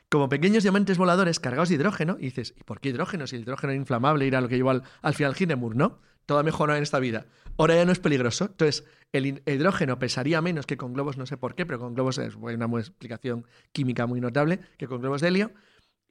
[0.09, 3.27] Como pequeños diamantes voladores cargados de hidrógeno, y dices, ¿y por qué hidrógeno?
[3.27, 5.99] Si el hidrógeno es inflamable era lo que llevó al, al final Hindenburg, ¿no?
[6.25, 7.25] Todo mejoró en esta vida.
[7.57, 8.45] Ahora ya no es peligroso.
[8.45, 12.17] Entonces, el hidrógeno pesaría menos que con globos, no sé por qué, pero con globos
[12.17, 15.51] es una explicación química muy notable que con globos de helio.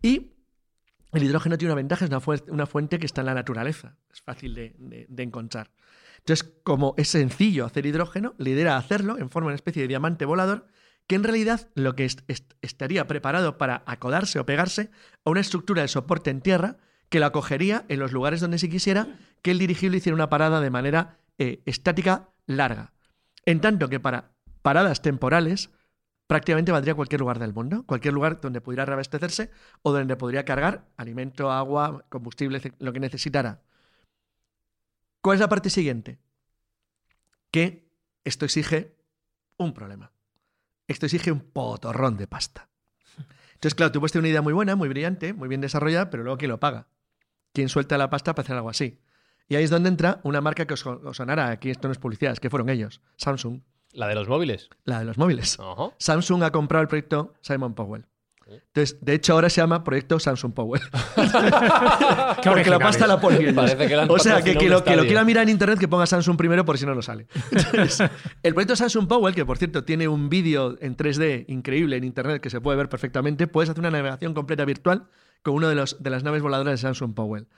[0.03, 0.33] Y
[1.13, 3.97] el hidrógeno tiene una ventaja, es una, fu- una fuente que está en la naturaleza.
[4.13, 5.71] Es fácil de, de- de encontrar.
[6.21, 9.83] Entonces, como es sencillo hacer hidrógeno, la idea era hacerlo en forma de una especie
[9.83, 10.67] de diamante volador
[11.07, 14.91] que en realidad lo que est- est- estaría preparado para acodarse o pegarse
[15.25, 16.77] a una estructura de soporte en tierra
[17.09, 20.61] que la acogería en los lugares donde se quisiera que el dirigible hiciera una parada
[20.61, 22.93] de manera eh, estática larga.
[23.45, 24.31] En tanto que para
[24.63, 25.71] paradas temporales
[26.29, 29.51] prácticamente valdría cualquier lugar del mundo, cualquier lugar donde pudiera reabastecerse
[29.83, 33.63] o donde podría cargar alimento, agua, combustible, lo que necesitara.
[35.21, 36.19] ¿Cuál es la parte siguiente?
[37.51, 37.91] Que
[38.25, 38.97] esto exige
[39.57, 40.13] un problema.
[40.87, 42.69] Esto exige un potorrón de pasta.
[43.55, 46.23] Entonces, claro, tú puedes tener una idea muy buena, muy brillante, muy bien desarrollada, pero
[46.23, 46.89] luego ¿quién lo paga?
[47.53, 49.01] ¿Quién suelta la pasta para hacer algo así?
[49.49, 51.99] Y ahí es donde entra una marca que os, os sonará, aquí esto no es
[51.99, 53.61] publicidad, es que fueron ellos, Samsung,
[53.93, 54.71] La de los móviles.
[54.85, 55.59] la de los móviles.
[55.99, 58.07] Samsung ha comprado el proyecto Simon Powell.
[58.51, 60.83] Entonces, de hecho, ahora se llama Proyecto Samsung Powell.
[62.43, 63.55] Qué Porque la pasta la ponen.
[63.55, 65.89] Parece que le han O sea, que, lo, que lo quiera mirar en internet, que
[65.89, 67.27] ponga Samsung primero, por si no, no sale.
[67.51, 68.11] Entonces,
[68.43, 72.41] el proyecto Samsung Powell, que por cierto tiene un vídeo en 3D increíble en internet
[72.41, 75.09] que se puede ver perfectamente, puedes hacer una navegación completa virtual
[75.43, 77.49] con una de, los, de las naves voladoras de Samsung Powell.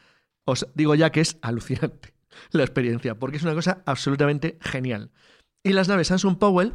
[0.44, 2.14] Os digo ya que es alucinante
[2.50, 5.10] la experiencia, porque es una cosa absolutamente genial.
[5.62, 6.74] Y las naves Samsung Powell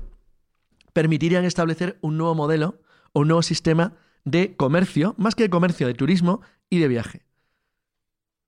[0.93, 2.81] permitirían establecer un nuevo modelo
[3.13, 3.93] o un nuevo sistema
[4.29, 7.21] de comercio, más que de comercio, de turismo y de viaje.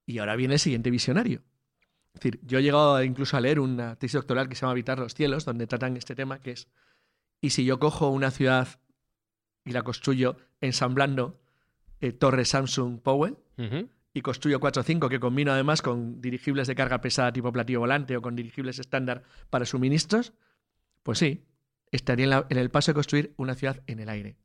[0.05, 1.41] Y ahora viene el siguiente visionario.
[2.13, 4.99] Es decir, yo he llegado incluso a leer una tesis doctoral que se llama Habitar
[4.99, 6.67] los cielos, donde tratan este tema, que es,
[7.39, 8.67] ¿y si yo cojo una ciudad
[9.63, 11.39] y la construyo ensamblando
[12.01, 13.37] eh, torres Samsung Powell
[14.13, 17.79] y construyo 4 o 5 que combino además con dirigibles de carga pesada tipo platillo
[17.79, 20.33] volante o con dirigibles estándar para suministros?
[21.03, 21.45] Pues sí,
[21.91, 24.35] estaría en, la- en el paso de construir una ciudad en el aire.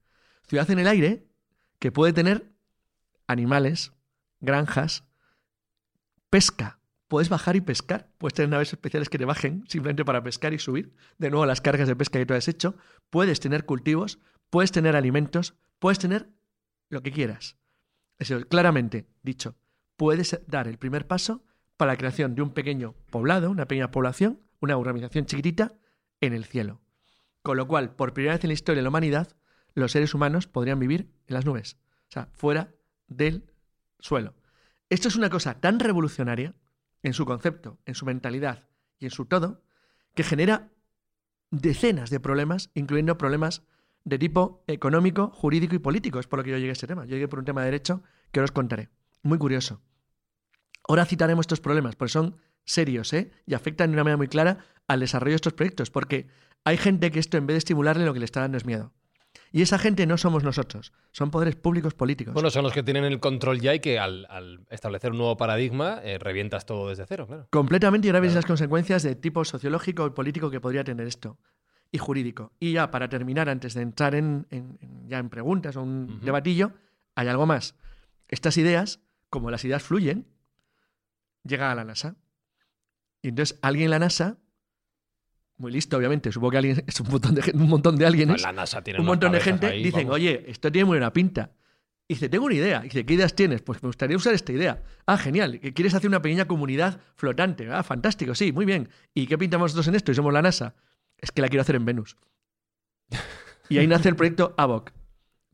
[0.46, 1.26] Ciudad en el aire
[1.78, 2.52] que puede tener
[3.26, 3.92] animales,
[4.40, 5.04] granjas,
[6.30, 6.80] pesca.
[7.08, 8.10] Puedes bajar y pescar.
[8.18, 11.60] Puedes tener naves especiales que te bajen simplemente para pescar y subir de nuevo las
[11.60, 12.76] cargas de pesca que tú has hecho.
[13.10, 14.18] Puedes tener cultivos,
[14.50, 16.28] puedes tener alimentos, puedes tener
[16.88, 17.56] lo que quieras.
[18.18, 19.56] Eso, claramente dicho,
[19.96, 21.44] puedes dar el primer paso
[21.76, 25.74] para la creación de un pequeño poblado, una pequeña población, una urbanización chiquitita
[26.20, 26.80] en el cielo.
[27.42, 29.36] Con lo cual, por primera vez en la historia de la humanidad,
[29.74, 31.76] los seres humanos podrían vivir en las nubes,
[32.08, 32.74] o sea, fuera
[33.06, 33.50] del
[33.98, 34.34] suelo.
[34.88, 36.54] Esto es una cosa tan revolucionaria
[37.02, 39.62] en su concepto, en su mentalidad y en su todo,
[40.14, 40.70] que genera
[41.50, 43.62] decenas de problemas, incluyendo problemas
[44.04, 46.18] de tipo económico, jurídico y político.
[46.18, 47.04] Es por lo que yo llegué a este tema.
[47.04, 48.90] Yo llegué por un tema de derecho que os contaré.
[49.22, 49.82] Muy curioso.
[50.86, 53.30] Ahora citaremos estos problemas, porque son serios, ¿eh?
[53.46, 56.28] Y afectan de una manera muy clara al desarrollo de estos proyectos, porque
[56.64, 58.92] hay gente que esto en vez de estimularle lo que le está dando es miedo.
[59.52, 62.34] Y esa gente no somos nosotros, son poderes públicos políticos.
[62.34, 65.36] Bueno, son los que tienen el control ya y que al, al establecer un nuevo
[65.36, 67.46] paradigma eh, revientas todo desde cero, claro.
[67.50, 71.38] Completamente, y ahora veis las consecuencias de tipo sociológico y político que podría tener esto.
[71.92, 72.52] Y jurídico.
[72.58, 74.48] Y ya, para terminar, antes de entrar en,
[75.06, 76.24] ya en preguntas o un Ujú.
[76.24, 76.72] debatillo,
[77.14, 77.76] hay algo más.
[78.26, 78.98] Estas ideas,
[79.30, 80.26] como las ideas fluyen,
[81.44, 82.16] llegan a la NASA.
[83.22, 84.38] Y entonces alguien en la NASA,
[85.56, 88.34] muy listo, obviamente, supongo que alguien, es un montón de, gen- un montón de alguien,
[88.42, 90.16] La NASA tiene un montón de gente, ahí, dicen, vamos.
[90.16, 91.52] oye, esto tiene muy buena pinta.
[92.06, 92.80] Y dice, tengo una idea.
[92.80, 93.62] Y dice, ¿qué ideas tienes?
[93.62, 94.82] Pues me gustaría usar esta idea.
[95.06, 95.58] Ah, genial.
[95.58, 97.70] ¿Que quieres hacer una pequeña comunidad flotante?
[97.72, 98.90] Ah, fantástico, sí, muy bien.
[99.14, 100.12] ¿Y qué pintamos nosotros en esto?
[100.12, 100.74] Y somos la NASA.
[101.16, 102.16] Es que la quiero hacer en Venus.
[103.70, 104.88] Y ahí nace el proyecto AVOC.
[104.90, 104.94] Es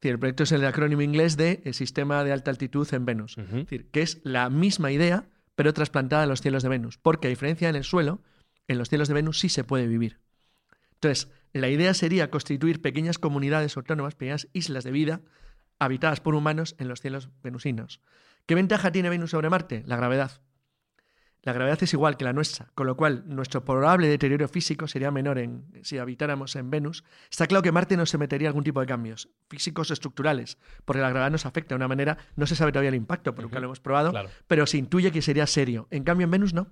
[0.03, 3.39] decir, el proyecto es el acrónimo inglés de eh, Sistema de Alta Altitud en Venus.
[3.39, 6.99] Es decir, que es la misma idea, pero trasplantada a los cielos de Venus.
[6.99, 8.21] Porque a diferencia en el suelo,
[8.68, 10.18] en los cielos de Venus sí se puede vivir.
[10.94, 15.20] Entonces, la idea sería constituir pequeñas comunidades autónomas, pequeñas islas de vida,
[15.79, 18.01] habitadas por humanos en los cielos venusinos.
[18.46, 19.83] ¿Qué ventaja tiene Venus sobre Marte?
[19.87, 20.42] La gravedad.
[21.42, 25.11] La gravedad es igual que la nuestra, con lo cual nuestro probable deterioro físico sería
[25.11, 27.03] menor en, si habitáramos en Venus.
[27.31, 31.01] Está claro que Marte no se metería algún tipo de cambios físicos o estructurales, porque
[31.01, 33.57] la gravedad nos afecta de una manera, no se sabe todavía el impacto, porque nunca
[33.57, 33.62] Ujú.
[33.62, 34.29] lo hemos probado, Claro.
[34.46, 35.88] pero se intuye que sería serio.
[35.90, 36.66] En cambio, en Venus no.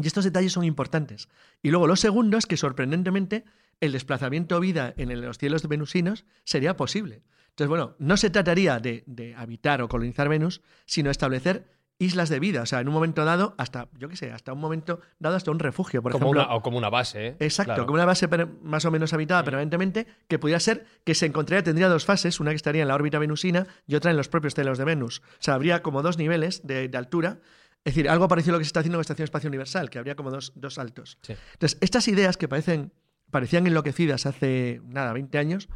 [0.00, 1.28] Y estos detalles son importantes.
[1.62, 3.44] Y luego lo segundo es que sorprendentemente
[3.80, 7.22] el desplazamiento vida en los cielos venusinos sería posible.
[7.50, 11.66] Entonces, bueno, no se trataría de, de habitar o colonizar Venus, sino establecer
[11.98, 12.62] islas de vida.
[12.62, 15.50] O sea, en un momento dado, hasta, yo qué sé, hasta un momento dado, hasta
[15.50, 16.42] un refugio, por como ejemplo.
[16.44, 17.36] una, o como una base, ¿eh?
[17.38, 17.86] Exacto, Claro.
[17.86, 18.26] como una base
[18.62, 22.50] más o menos habitada permanentemente, que pudiera ser que se encontraría, tendría dos fases, una
[22.50, 25.20] que estaría en la órbita venusina y otra en los propios cielos de Venus.
[25.20, 27.38] O sea, habría como dos niveles de, de altura.
[27.84, 29.90] Es decir, algo parecido a lo que se está haciendo en la Estación Espacio Universal,
[29.90, 31.18] que habría como dos, dos saltos.
[31.22, 31.34] Sí.
[31.54, 32.92] Entonces, estas ideas que parecen,
[33.30, 35.68] parecían enloquecidas hace, nada, 20 años,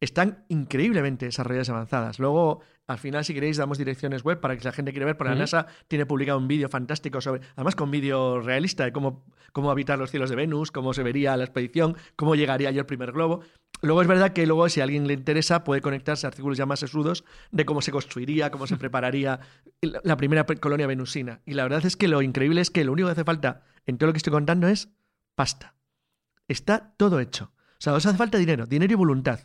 [0.00, 2.18] están increíblemente desarrolladas y avanzadas.
[2.20, 5.30] Luego, al final, si queréis, damos direcciones web para que la gente quiere ver, porque
[5.30, 5.38] Ujú.
[5.38, 9.70] la NASA tiene publicado un vídeo fantástico sobre, además con vídeo realista de cómo, cómo
[9.70, 13.10] habitar los cielos de Venus, cómo se vería la expedición, cómo llegaría yo el primer
[13.10, 13.40] globo.
[13.80, 16.66] Luego es verdad que luego, si a alguien le interesa, puede conectarse a artículos ya
[16.66, 19.40] más sesudos de cómo se construiría, cómo se prepararía
[19.80, 21.40] la primera colonia venusina.
[21.46, 23.98] Y la verdad es que lo increíble es que lo único que hace falta en
[23.98, 24.88] todo lo que estoy contando es
[25.34, 25.74] pasta.
[26.48, 27.52] Está todo hecho.
[27.54, 29.40] O sea, os hace falta dinero, dinero y voluntad.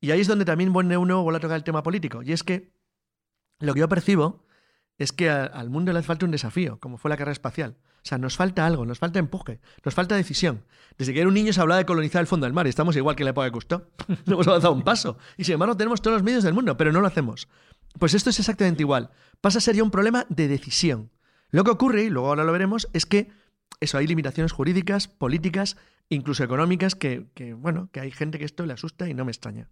[0.00, 2.22] Y ahí es donde también vuelve uno vuelve a tocar el tema político.
[2.22, 2.72] Y es que
[3.58, 4.44] lo que yo percibo
[4.98, 7.76] es que a- al mundo le hace falta un desafío, como fue la carrera espacial.
[8.04, 10.64] O sea, nos falta algo, nos falta empuje, nos falta decisión.
[10.98, 12.96] Desde que era un niño se hablaba de colonizar el fondo del mar y estamos
[12.96, 13.84] igual que la época de Cousteau.
[14.08, 15.18] No hemos avanzado un paso.
[15.36, 17.48] Y sin embargo tenemos todos los medios del mundo, pero no lo hacemos.
[17.98, 19.10] Pues esto es exactamente igual.
[19.40, 21.10] Pasa a ser ya un problema de decisión.
[21.50, 23.30] Lo que ocurre, y luego ahora lo veremos, es que
[23.80, 25.76] eso, hay limitaciones jurídicas, políticas,
[26.08, 27.26] incluso económicas, que,
[27.58, 29.68] bueno, que hay gente que esto le asusta y no me extraña.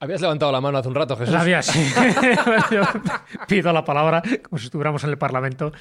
[0.00, 1.34] Habías levantado la mano hace un rato, Jesús.
[1.34, 1.92] La había, sí.
[2.70, 2.82] Yo
[3.48, 5.72] pido la palabra como si estuviéramos en el Parlamento.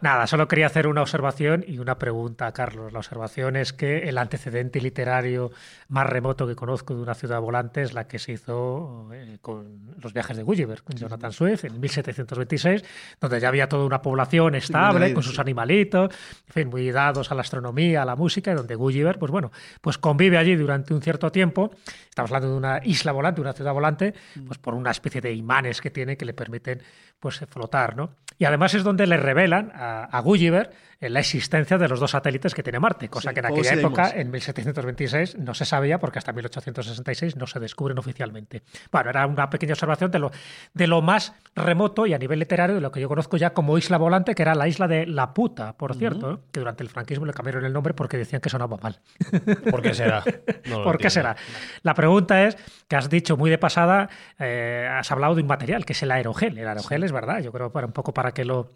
[0.00, 2.94] Nada, solo quería hacer una observación y una pregunta Carlos.
[2.94, 5.50] La observación es que el antecedente literario
[5.88, 9.94] más remoto que conozco de una ciudad volante es la que se hizo eh, con
[10.00, 12.82] los viajes de Gulliver, con Jonathan Swift, en 1726,
[13.20, 16.14] donde ya había toda una población estable, con sus animalitos,
[16.46, 19.52] en fin, muy dados a la astronomía, a la música, y donde Gulliver, pues bueno,
[19.82, 21.70] pues convive allí durante un cierto tiempo.
[22.08, 24.14] Estamos hablando de una isla volante, una ciudad volante,
[24.46, 26.82] pues por una especie de imanes que tiene que le permiten
[27.20, 28.14] pues flotar, ¿no?
[28.38, 30.70] Y además es donde le revelan a, a Gulliver
[31.00, 33.74] eh, la existencia de los dos satélites que tiene Marte, cosa Sí, que en aquella
[33.74, 38.62] época, en 1726, no se sabía porque hasta 1866 no se descubren oficialmente.
[38.90, 40.32] Bueno, era una pequeña observación de lo,
[40.74, 43.78] de lo más remoto y a nivel literario de lo que yo conozco ya como
[43.78, 46.38] isla volante, que era la isla de La Puta, por cierto, ¿eh?
[46.50, 48.98] que durante el franquismo le cambiaron el nombre porque decían que sonaba mal.
[49.70, 50.24] ¿Por qué será?
[50.68, 51.36] No ¿Por qué será?
[51.82, 52.56] La pregunta es
[52.88, 56.10] que has dicho muy de pasada, eh, has hablado de un material que es el
[56.10, 56.58] aerogel.
[56.58, 58.70] El aerogel es verdad, yo creo para un poco para que lo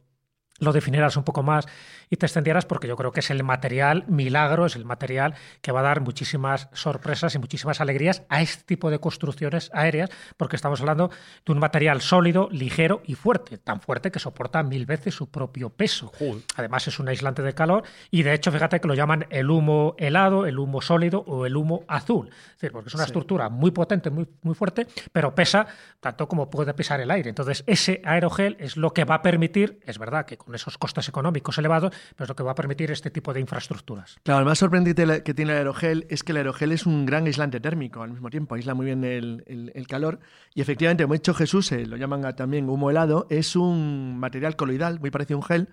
[0.62, 1.66] lo definieras un poco más
[2.08, 5.72] y te extendieras porque yo creo que es el material milagro, es el material que
[5.72, 10.56] va a dar muchísimas sorpresas y muchísimas alegrías a este tipo de construcciones aéreas, porque
[10.56, 11.10] estamos hablando
[11.44, 15.70] de un material sólido, ligero y fuerte, tan fuerte que soporta mil veces su propio
[15.70, 16.12] peso.
[16.56, 19.94] Además es un aislante de calor y de hecho fíjate que lo llaman el humo
[19.98, 23.72] helado, el humo sólido o el humo azul, es decir, porque es una estructura muy
[23.72, 25.66] potente, muy, muy fuerte, pero pesa
[25.98, 27.30] tanto como puede pesar el aire.
[27.30, 31.08] Entonces ese aerogel es lo que va a permitir, es verdad que con esos costes
[31.08, 34.16] económicos elevados, pero es lo que va a permitir este tipo de infraestructuras.
[34.22, 37.26] Claro, lo más sorprendente que tiene el aerogel es que el aerogel es un gran
[37.26, 40.20] aislante térmico al mismo tiempo, aísla muy bien el, calor
[40.54, 45.00] y efectivamente, como ha dicho Jesús, lo llaman también humo helado, es un material coloidal,
[45.00, 45.68] muy parecido a un gel,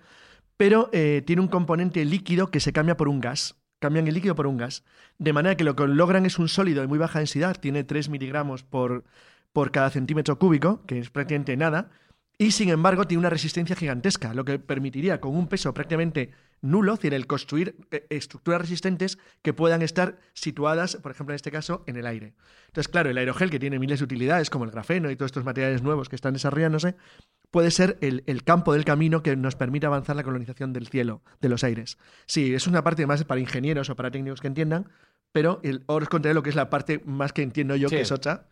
[0.56, 4.36] pero eh, tiene un componente líquido que se cambia por un gas cambian el líquido
[4.36, 4.84] por un gas.
[5.18, 8.10] De manera que lo que logran es un sólido de muy baja densidad, tiene 3
[8.10, 9.04] miligramos por,
[9.52, 11.90] por cada centímetro cúbico, que es prácticamente nada,
[12.40, 16.30] y sin embargo tiene una resistencia gigantesca, lo que permitiría con un peso prácticamente
[16.62, 21.36] nulo, es decir, el construir eh, estructuras resistentes que puedan estar situadas, por ejemplo, en
[21.36, 22.32] este caso, en el aire.
[22.68, 25.44] Entonces, claro, el aerogel, que tiene miles de utilidades, como el grafeno y todos estos
[25.44, 26.94] materiales nuevos que están desarrollándose,
[27.50, 31.50] puede ser el, campo del camino que nos permite avanzar la colonización del cielo, de
[31.50, 31.98] los aires.
[32.24, 34.88] Sí, es una parte más para ingenieros o para técnicos que entiendan,
[35.30, 38.00] pero el, ahora os contaré lo que es la parte más que entiendo yo, que
[38.00, 38.46] es otra,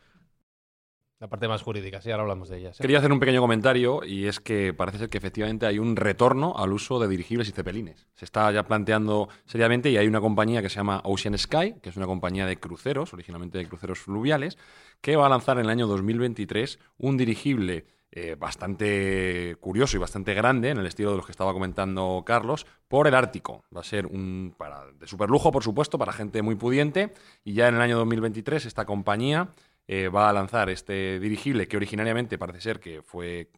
[1.20, 2.78] la parte más jurídica, sí, ahora hablamos de ellas.
[2.78, 6.54] Quería hacer un pequeño comentario y es que parece ser que efectivamente hay un retorno
[6.56, 8.06] al uso de dirigibles y cepelines.
[8.14, 11.88] Se está ya planteando seriamente y hay una compañía que se llama Ocean Sky, que
[11.88, 14.58] es una compañía de cruceros, originalmente de cruceros fluviales,
[15.00, 20.32] que va a lanzar en el año 2023 un dirigible eh, bastante curioso y bastante
[20.32, 23.64] grande, en el estilo de los que estaba comentando Carlos, por el Ártico.
[23.76, 27.12] Va a ser un para, de superlujo, por supuesto, para gente muy pudiente.
[27.44, 29.50] Y ya en el año 2023 esta compañía
[29.90, 33.48] eh, va a lanzar este dirigible que originariamente parece ser que fue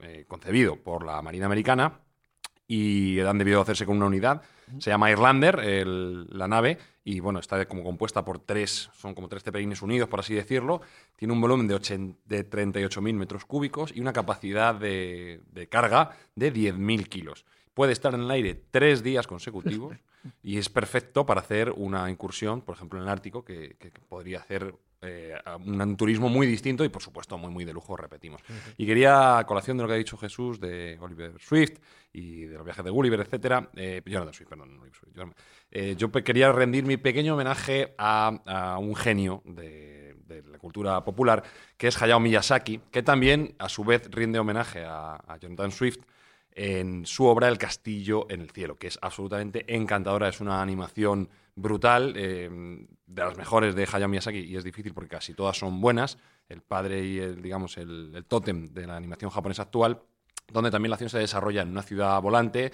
[0.00, 2.00] eh, concebido por la Marina Americana
[2.66, 4.40] y han debido hacerse con una unidad.
[4.78, 9.42] Se llama Irlander, la nave, y bueno, está como compuesta por tres, son como tres
[9.42, 10.80] cepelines unidos, por así decirlo.
[11.16, 17.08] Tiene un volumen de, de 38.000 metros cúbicos y una capacidad de, carga de 10.000
[17.08, 17.44] kilos.
[17.74, 19.94] Puede estar en el aire tres días consecutivos
[20.42, 23.76] y es perfecto para hacer una incursión, por ejemplo, en el Ártico, que
[24.08, 24.74] podría hacer
[25.04, 25.34] eh,
[25.64, 28.42] un turismo muy distinto y, por supuesto, muy, muy de lujo, repetimos.
[28.76, 31.78] Y quería, a colación de lo que ha dicho Jesús de Oliver Swift
[32.12, 35.34] y de los viajes de Gulliver, etcétera, eh, Jonathan Swift, perdón,
[35.70, 40.16] eh, yo quería rendir mi pequeño homenaje a, un genio de,
[40.50, 41.42] la cultura popular,
[41.76, 46.00] que es Hayao Miyazaki, que también, a su vez, rinde homenaje a, a Jonathan Swift
[46.54, 51.28] en su obra El castillo en el cielo, que es absolutamente encantadora, es una animación
[51.56, 55.80] brutal, eh, de las mejores de Hayao Miyazaki, y es difícil porque casi todas son
[55.80, 60.02] buenas, el padre y el, digamos, el, tótem de la animación japonesa actual,
[60.52, 62.72] donde también la acción se desarrolla en una ciudad volante,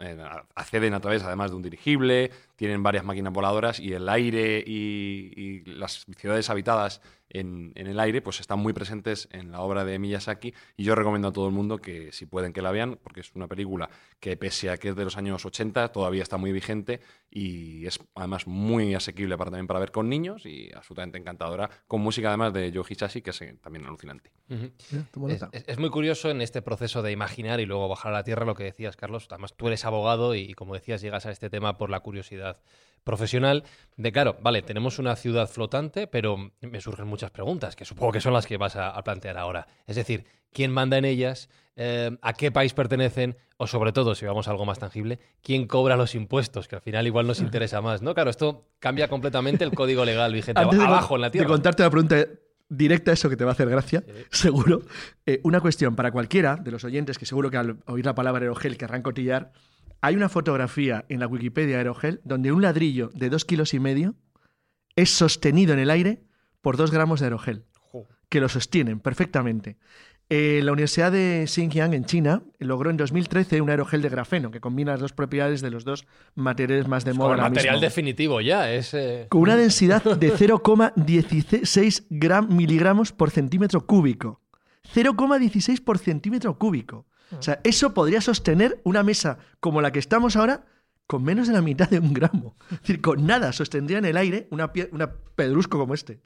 [0.00, 0.18] eh,
[0.56, 5.62] acceden a través además de un dirigible, tienen varias máquinas voladoras y el aire y,
[5.66, 7.00] las ciudades habitadas
[7.30, 11.28] en, el aire pues están muy presentes en la obra de Miyazaki y yo recomiendo
[11.28, 14.36] a todo el mundo que si pueden que la vean porque es una película que
[14.36, 17.00] pese a que es de los años 80 todavía está muy vigente
[17.30, 22.00] y es además muy asequible para, también para ver con niños y absolutamente encantadora con
[22.00, 24.30] música además de Joe Hisashi que es eh, también alucinante.
[25.52, 28.54] es, muy curioso en este proceso de imaginar y luego bajar a la tierra lo
[28.54, 31.90] que decías Carlos, además tú eres abogado y como decías llegas a este tema por
[31.90, 32.60] la curiosidad
[33.06, 33.62] profesional
[33.96, 38.20] de, claro, vale, tenemos una ciudad flotante, pero me surgen muchas preguntas, que supongo que
[38.20, 39.68] son las que vas a, plantear ahora.
[39.86, 41.48] Es decir, ¿quién manda en ellas?
[41.76, 43.36] Eh, ¿A qué país pertenecen?
[43.58, 46.66] O sobre todo, si vamos a algo más tangible, ¿quién cobra los impuestos?
[46.68, 48.12] Que al final igual nos interesa más, ¿no?
[48.12, 51.46] Claro, esto cambia completamente el código legal vigente abajo en la tierra.
[51.46, 52.26] De contarte la pregunta
[52.68, 54.82] directa, eso que te va a hacer gracia, seguro.
[55.24, 58.42] Eh, una cuestión para cualquiera de los oyentes que seguro que al oír la palabra
[58.42, 59.52] aerogel querrán cotillar
[60.00, 64.14] hay una fotografía en la Wikipedia Aerogel donde un ladrillo de dos kilos y medio
[64.94, 66.22] es sostenido en el aire
[66.60, 67.64] por dos gramos de aerogel,
[68.28, 69.76] que lo sostienen perfectamente.
[70.28, 74.60] Eh, la Universidad de Xinjiang en China logró en 2013 un aerogel de grafeno que
[74.60, 77.36] combina las dos propiedades de los dos materiales más de moda.
[77.36, 78.92] material definitivo ya es.
[78.94, 84.40] Eh, Con una densidad de 0,16 miligramos por centímetro cúbico.
[84.94, 87.06] 0,16 por centímetro cúbico.
[87.36, 90.64] O sea, eso podría sostener una mesa como la que estamos ahora
[91.06, 92.56] con menos de la mitad de un gramo.
[92.70, 96.20] Es decir, con nada sostendría en el aire una, una pedrusco como este.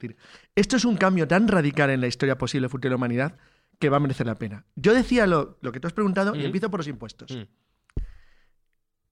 [0.55, 3.37] esto es un cambio tan radical en la historia posible futuro de la humanidad
[3.79, 4.65] que va a merecer la pena.
[4.75, 7.37] Yo decía lo, que tú has preguntado y empiezo por los impuestos.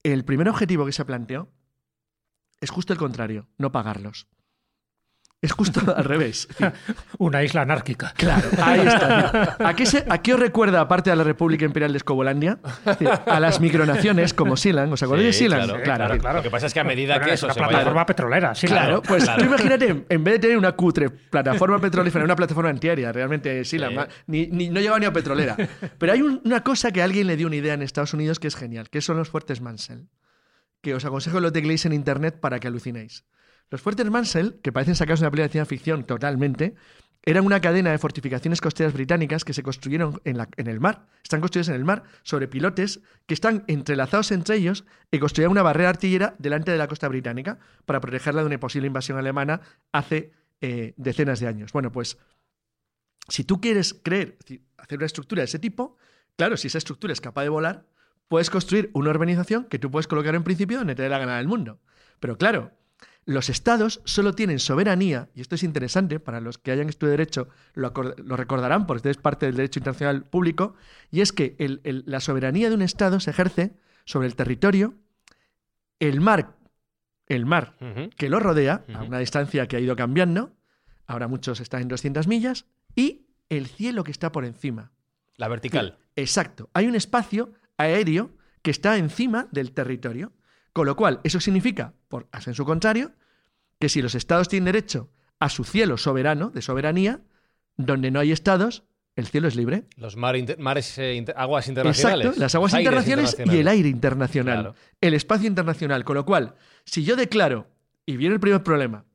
[0.04, 1.52] El primer objetivo que se planteó
[2.62, 4.28] es justo el contrario, no pagarlos.
[5.42, 6.50] Es justo al revés.
[7.18, 8.14] Una isla anárquica.
[8.18, 9.56] Claro, ahí está.
[9.60, 12.60] ¿A qué, se- a qué os recuerda, aparte de la República Imperial de Escobolandia,
[13.26, 14.92] a las micronaciones como Sealand?
[14.92, 15.70] ¿Os acordáis Sí, de Sealand?
[15.82, 16.38] claro, claro, claro.
[16.40, 17.70] Lo que pasa es que a medida Bueno, que es eso una se vaya...
[17.70, 18.68] plataforma petrolera, sí.
[18.68, 19.40] Claro, pues claro.
[19.40, 23.80] tú imagínate, en vez de tener una cutre plataforma petrolífera, una plataforma antiaérea, realmente Sí.
[23.80, 25.56] ma- ni, ni- no llegaba ni a petrolera.
[25.98, 28.48] Pero hay un- una cosa que alguien le dio una idea en Estados Unidos que
[28.50, 30.10] es genial, que son los fuertes Mansell,
[30.82, 33.24] que os aconsejo que lo tecleéis en internet para que alucinéis.
[33.70, 36.76] Los fuertes Mansell, que parecen sacados de una película de ciencia ficción totalmente,
[37.24, 41.07] eran una cadena de fortificaciones costeras británicas que se construyeron en, el mar.
[41.22, 45.61] Están construidas en el mar sobre pilotes que están entrelazados entre ellos y construían una
[45.61, 49.61] barrera artillera delante de la costa británica para protegerla de una posible invasión alemana
[49.91, 51.74] hace eh, decenas de años.
[51.74, 52.17] Bueno, pues
[53.28, 54.38] si tú quieres creer,
[54.78, 55.97] hacer una estructura de ese tipo,
[56.36, 57.86] claro, si esa estructura es capaz de volar,
[58.28, 61.38] puedes construir una urbanización que tú puedes colocar en principio donde te dé la gana
[61.38, 61.80] del mundo.
[62.20, 62.72] Pero claro,
[63.30, 67.48] los estados solo tienen soberanía, y esto es interesante, para los que hayan estudiado Derecho
[67.76, 67.92] lo,
[68.36, 70.74] recordarán, porque es parte del derecho internacional público,
[71.12, 73.74] y es que el- el- la soberanía de un estado se ejerce
[74.06, 74.96] sobre el territorio,
[76.00, 76.56] el mar,
[77.28, 77.76] el mar
[78.18, 80.56] que lo rodea, a una distancia que ha ido cambiando,
[81.06, 82.66] ahora muchos están en 200 millas,
[82.96, 84.92] y el cielo que está por encima.
[85.38, 85.98] La vertical.
[86.16, 86.70] Exacto.
[86.74, 90.32] Hay un espacio aéreo que está encima del territorio.
[90.74, 93.11] Con lo cual, eso significa, por a su contrario,
[93.80, 95.09] que si los estados tienen derecho
[95.39, 97.22] a su cielo soberano, de soberanía,
[97.78, 98.84] donde no hay estados,
[99.15, 99.86] el cielo es libre.
[99.95, 102.26] Los mar inter- mares, eh, inter- aguas internacionales.
[102.26, 104.76] Exacto, las aguas internacionales, y el aire internacional, Claro.
[105.01, 106.03] el espacio internacional.
[106.03, 106.55] Con lo cual,
[106.86, 107.67] si yo declaro,
[108.05, 109.05] y viene el primer problema,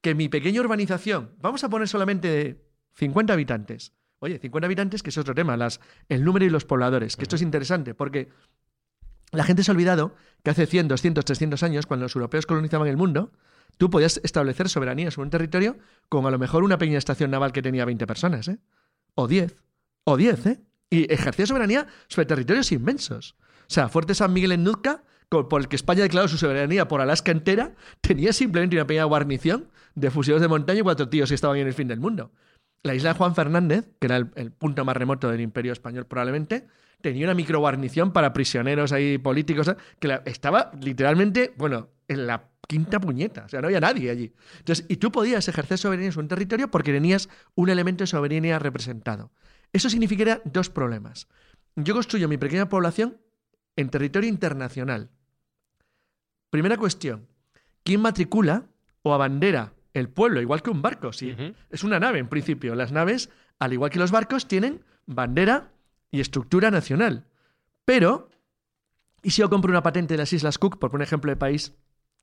[0.00, 2.62] que mi pequeña urbanización, vamos a poner solamente
[2.94, 3.92] 50 habitantes.
[4.20, 7.36] Oye, 50 habitantes, que es otro tema, las, el número y los pobladores, que esto
[7.36, 8.28] es interesante, porque
[9.32, 12.88] la gente se ha olvidado que hace 100, 200, 300 años, cuando los europeos colonizaban
[12.88, 13.32] el mundo,
[13.78, 15.78] tú podías establecer soberanía sobre un territorio
[16.08, 18.58] con a lo mejor una pequeña estación naval que tenía 20 personas, ¿eh?
[19.14, 19.56] O 10.
[20.04, 20.60] O 10, ¿eh?
[20.90, 23.36] Y ejercía soberanía sobre territorios inmensos.
[23.62, 27.00] O sea, Fuerte San Miguel en Nuzca, por el que España declaró su soberanía por
[27.00, 31.34] Alaska entera, tenía simplemente una pequeña guarnición de fusiles de montaña y cuatro tíos que
[31.34, 32.32] estaban en el fin del mundo.
[32.82, 36.66] La isla de Juan Fernández, que era el punto más remoto del imperio español probablemente,
[37.02, 42.98] tenía una microguarnición para prisioneros ahí políticos, que la- estaba literalmente, bueno, en la quinta
[43.00, 44.32] puñeta, o sea, no había nadie allí.
[44.58, 48.58] Entonces, y tú podías ejercer soberanía sobre un territorio porque tenías un elemento de soberanía
[48.58, 49.30] representado.
[49.72, 51.28] Eso significaría dos problemas.
[51.76, 53.18] Yo construyo mi pequeña población
[53.76, 55.10] en territorio internacional.
[56.50, 57.26] Primera cuestión,
[57.82, 58.66] ¿quién matricula
[59.02, 61.08] o abandera el pueblo, igual que un barco?
[61.08, 61.54] Ujú.
[61.70, 62.74] es una nave, en principio.
[62.74, 65.71] Las naves, al igual que los barcos, tienen bandera
[66.12, 67.26] y estructura nacional.
[67.84, 68.30] Pero,
[69.22, 71.74] ¿y si yo compro una patente de las Islas Cook, por poner ejemplo de país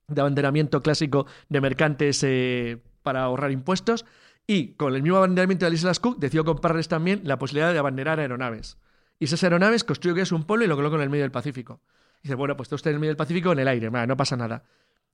[0.07, 4.05] de abanderamiento clásico de mercantes eh, para ahorrar impuestos?
[4.47, 7.79] Y con el mismo abanderamiento de las Islas Cook, decido comprarles también la posibilidad de
[7.79, 8.77] abanderar aeronaves.
[9.19, 11.31] Y esas aeronaves construyo que es un polo y lo coloco en el medio del
[11.31, 11.81] Pacífico.
[12.19, 14.37] Y dice, bueno, pues está en el medio del Pacífico en el aire, no pasa
[14.37, 14.63] nada.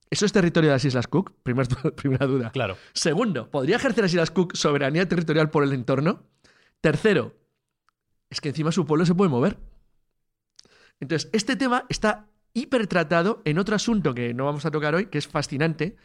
[0.08, 1.32] ¿Eso es territorio de las Islas Cook?
[1.42, 1.66] Primer-
[1.96, 2.50] primera duda.
[2.50, 2.76] Claro.
[2.92, 6.22] Segundo, ¿podría ejercer las Islas Cook soberanía territorial por el entorno?
[6.80, 7.34] Tercero,
[8.30, 9.58] es que encima su pueblo se puede mover.
[11.00, 15.18] Entonces, este tema está hipertratado en otro asunto que no vamos a tocar hoy, que
[15.18, 15.96] es fascinante,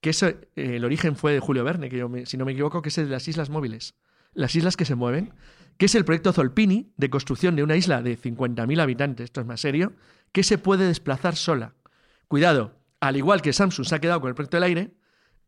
[0.00, 2.88] que es, eh, el origen fue de Julio Verne, que si no me equivoco, que
[2.88, 3.94] es el de las islas móviles.
[4.32, 5.34] Las islas que se mueven,
[5.76, 9.46] que es el proyecto Zolpini de construcción de una isla de 50.000 habitantes, esto es
[9.46, 9.92] más serio,
[10.32, 11.74] que se puede desplazar sola.
[12.26, 14.90] Cuidado, al igual que Samsung se ha quedado con el proyecto del aire,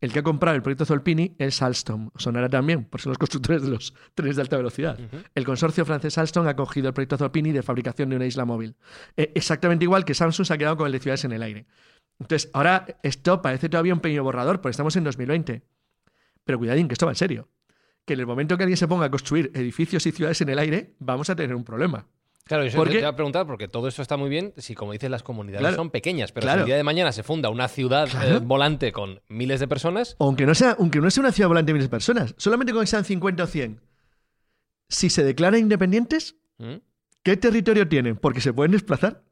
[0.01, 2.09] el que ha comprado el proyecto Zolpini es Alstom.
[2.15, 4.99] Sonará también, por ser los constructores de los trenes de alta velocidad.
[5.35, 8.75] El consorcio francés Alstom ha cogido el proyecto Zolpini de fabricación de una isla móvil.
[9.15, 11.67] Eh, exactamente igual que Samsung se ha quedado con el de ciudades en el aire.
[12.19, 15.63] Entonces, ahora esto parece todavía un pequeño borrador, porque estamos en 2020.
[16.43, 17.49] Pero cuidadín, que esto va en serio.
[18.05, 20.57] Que en el momento que alguien se ponga a construir edificios y ciudades en el
[20.57, 22.07] aire, vamos a tener un problema.
[22.45, 24.91] Claro, yo ¿Por te iba a preguntar, porque todo eso está muy bien si, como
[24.91, 25.75] dices, las comunidades Claro.
[25.75, 28.37] son pequeñas, pero si el día de mañana se funda una ciudad Claro.
[28.37, 31.69] eh, volante con miles de personas, Aunque no sea, aunque no sea una ciudad volante
[31.69, 33.81] de miles de personas, solamente con que sean 50 o 100.
[34.89, 36.75] Si se declaran independientes, ¿Mm?
[37.23, 38.17] ¿Qué territorio tienen?
[38.17, 39.23] Porque se pueden desplazar.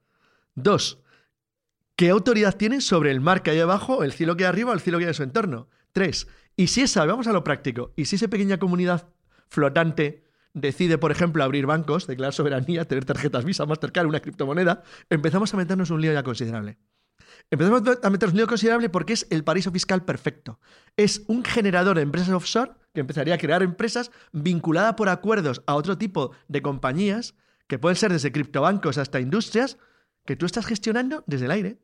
[0.56, 1.00] Dos,
[1.96, 4.74] ¿qué autoridad tienen sobre el mar que hay abajo, el cielo que hay arriba o
[4.74, 5.68] el cielo que hay en su entorno?
[5.92, 9.10] Tres, y si esa, vamos a lo práctico, y si esa pequeña comunidad
[9.48, 10.24] flotante
[10.54, 15.58] decide, por ejemplo, abrir bancos, declarar soberanía, tener tarjetas Visa, Mastercard, una criptomoneda, empezamos a
[15.58, 16.78] meternos un lío ya considerable.
[17.52, 20.60] Empezamos a meternos un lío considerable porque es el paraíso fiscal perfecto.
[20.98, 25.76] Es un generador de empresas offshore que empezaría a crear empresas vinculadas por acuerdos a
[25.76, 27.36] otro tipo de compañías
[27.68, 29.78] que pueden ser desde criptobancos hasta industrias
[30.26, 31.80] que tú estás gestionando desde el aire.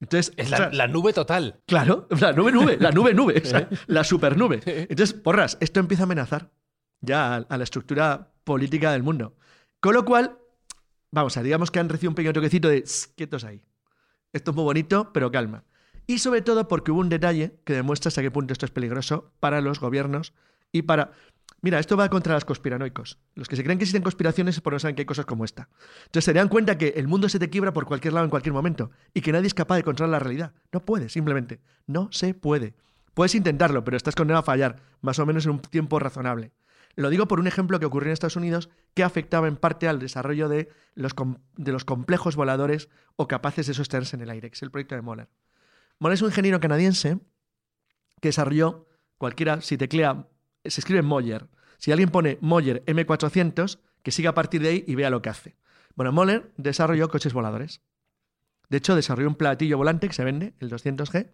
[0.00, 1.60] Entonces, Es o la, sea, la nube total.
[1.66, 4.60] Claro, la nube nube, la nube nube, o sea, la supernube.
[4.64, 6.50] Entonces, porras, esto empieza a amenazar
[7.04, 9.36] ya a, la estructura política del mundo.
[9.80, 10.38] Con lo cual,
[11.10, 13.62] vamos a digamos que han recibido un pequeño toquecito de "Sss, quietos ahí.
[14.32, 15.64] Esto es muy bonito, pero calma.
[16.06, 19.32] Y sobre todo porque hubo un detalle que demuestra hasta qué punto esto es peligroso
[19.40, 20.34] para los gobiernos
[20.72, 21.12] y para...
[21.62, 23.18] Mira, esto va contra los conspiranoicos.
[23.34, 25.46] Los que se creen que existen conspiraciones es porque no saben que hay cosas como
[25.46, 25.70] esta.
[26.06, 28.52] Entonces se dan cuenta que el mundo se te quiebra por cualquier lado en cualquier
[28.52, 30.52] momento y que nadie es capaz de controlar la realidad.
[30.72, 31.60] No puede, simplemente.
[31.86, 32.74] No se puede.
[33.14, 36.52] Puedes intentarlo, pero estás condenado a fallar, más o menos en un tiempo razonable.
[36.96, 39.98] Lo digo por un ejemplo que ocurrió en Estados Unidos que afectaba en parte al
[39.98, 41.14] desarrollo de los,
[41.56, 45.02] de los complejos voladores o capaces de sostenerse en el aire, es el proyecto de
[45.02, 45.28] Moller.
[45.98, 47.18] Moller es un ingeniero canadiense
[48.20, 48.88] que desarrolló
[49.18, 50.28] cualquiera, si teclea,
[50.64, 51.48] se escribe Moller.
[51.78, 55.30] Si alguien pone Moller M400, que siga a partir de ahí y vea lo que
[55.30, 55.56] hace.
[55.94, 57.82] Bueno, Moller desarrolló coches voladores.
[58.68, 61.30] De hecho, desarrolló un platillo volante que se vende, el 200G,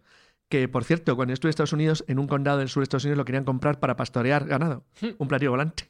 [0.50, 3.04] que, por cierto, cuando estuve en Estados Unidos, en un condado del sur de Estados
[3.04, 4.84] Unidos lo querían comprar para pastorear ganado.
[5.16, 5.88] Un platillo volante.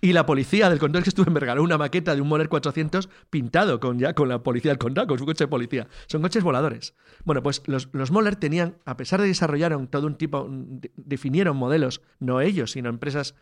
[0.00, 3.08] Y la policía del condado que estuve me regaló una maqueta de un Moller 400
[3.30, 5.88] pintado con ya con la policía del condado, con su coche de policía.
[6.06, 6.94] Son coches voladores.
[7.24, 11.56] Bueno, pues los, los Moller tenían, a pesar de desarrollaron todo un tipo, de- definieron
[11.56, 13.34] modelos, no ellos, sino empresas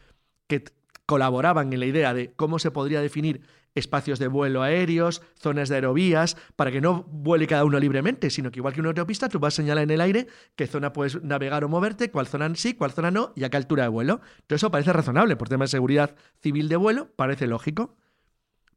[0.47, 0.65] que
[1.11, 3.43] colaboraban en la idea de cómo se podría definir
[3.75, 8.53] espacios de vuelo aéreos, zonas de aerovías, para que no vuele cada uno libremente, sino
[8.53, 11.21] que igual que una autopista, tú vas a señalar en el aire qué zona puedes
[11.21, 14.21] navegar o moverte, cuál zona sí, cuál zona no, y a qué altura de vuelo.
[14.47, 17.97] Todo eso parece razonable, por temas de seguridad civil de vuelo, parece lógico.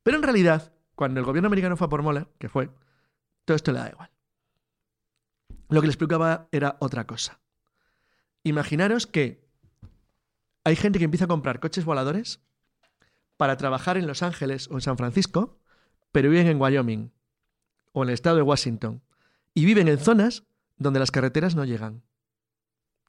[0.01, 2.71] Pero en realidad, cuando el gobierno americano fue a por Moller, que fue,
[3.45, 4.09] todo esto le da igual.
[5.69, 7.39] Lo que les explicaba era otra cosa.
[8.41, 9.42] Imaginaros que
[10.63, 12.41] hay gente que empieza a comprar coches voladores
[13.37, 15.59] para trabajar en Los Ángeles o en San Francisco,
[16.11, 17.11] pero viven en Wyoming
[17.91, 19.01] o en el estado de Washington.
[19.53, 20.43] Y viven en zonas
[20.77, 22.03] donde las carreteras no llegan.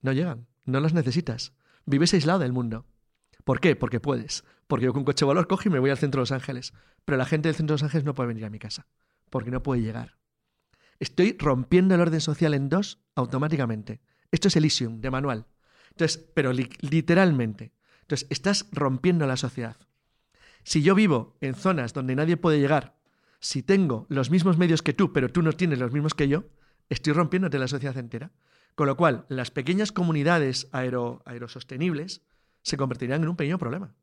[0.02, 1.52] No llegan, no las necesitas.
[1.86, 2.86] Vives aislado del mundo.
[3.44, 3.76] ¿Por qué?
[3.76, 4.44] Porque puedes.
[4.66, 6.72] Porque yo con un coche volador cojo y me voy al centro de Los Ángeles.
[7.04, 8.86] Pero la gente del centro de Los Ángeles no puede venir a mi casa.
[9.30, 10.16] Porque no puede llegar.
[10.98, 14.00] Estoy rompiendo el orden social en dos automáticamente.
[14.30, 15.46] Esto es Elysium, de manual.
[15.94, 17.72] Entonces, pero li- literalmente.
[18.02, 19.76] Entonces, estás rompiendo la sociedad.
[20.62, 22.96] Si yo vivo en zonas donde nadie puede llegar,
[23.38, 26.44] si tengo los mismos medios que tú, pero tú no tienes los mismos que yo,
[26.88, 28.32] estoy rompiéndote la sociedad entera.
[28.74, 32.22] Con lo cual, las pequeñas comunidades aero, aerosostenibles
[32.62, 33.94] se convertirían en un pequeño problema.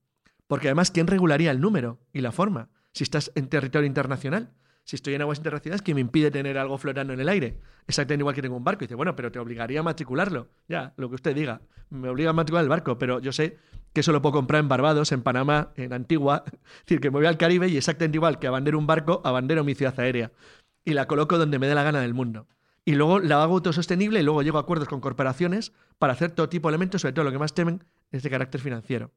[0.48, 2.70] Porque además, ¿quién regularía el número y la forma?
[2.94, 4.54] Si estás en territorio internacional.
[4.84, 7.59] Si estoy en aguas internacionales, ¿quién me impide tener algo flotando en el aire?
[7.88, 8.84] Exactamente igual que tengo un barco.
[8.84, 10.49] Y dice, bueno, pero te obligaría a matricularlo.
[10.67, 11.61] Ya, lo que usted diga.
[11.89, 13.57] Me obliga a matricular el barco, pero yo sé
[13.93, 16.43] que eso lo puedo comprar en Barbados, en Panamá, en Antigua.
[16.51, 19.63] Es decir, que me voy al Caribe y exactamente igual que abandero un barco, abandero
[19.63, 20.32] mi ciudad aérea.
[20.84, 22.47] Y la coloco donde me dé la gana del mundo.
[22.84, 26.49] Y luego la hago autosostenible y luego llego a acuerdos con corporaciones para hacer todo
[26.49, 29.11] tipo de elementos, sobre todo lo que más temen es de carácter financiero.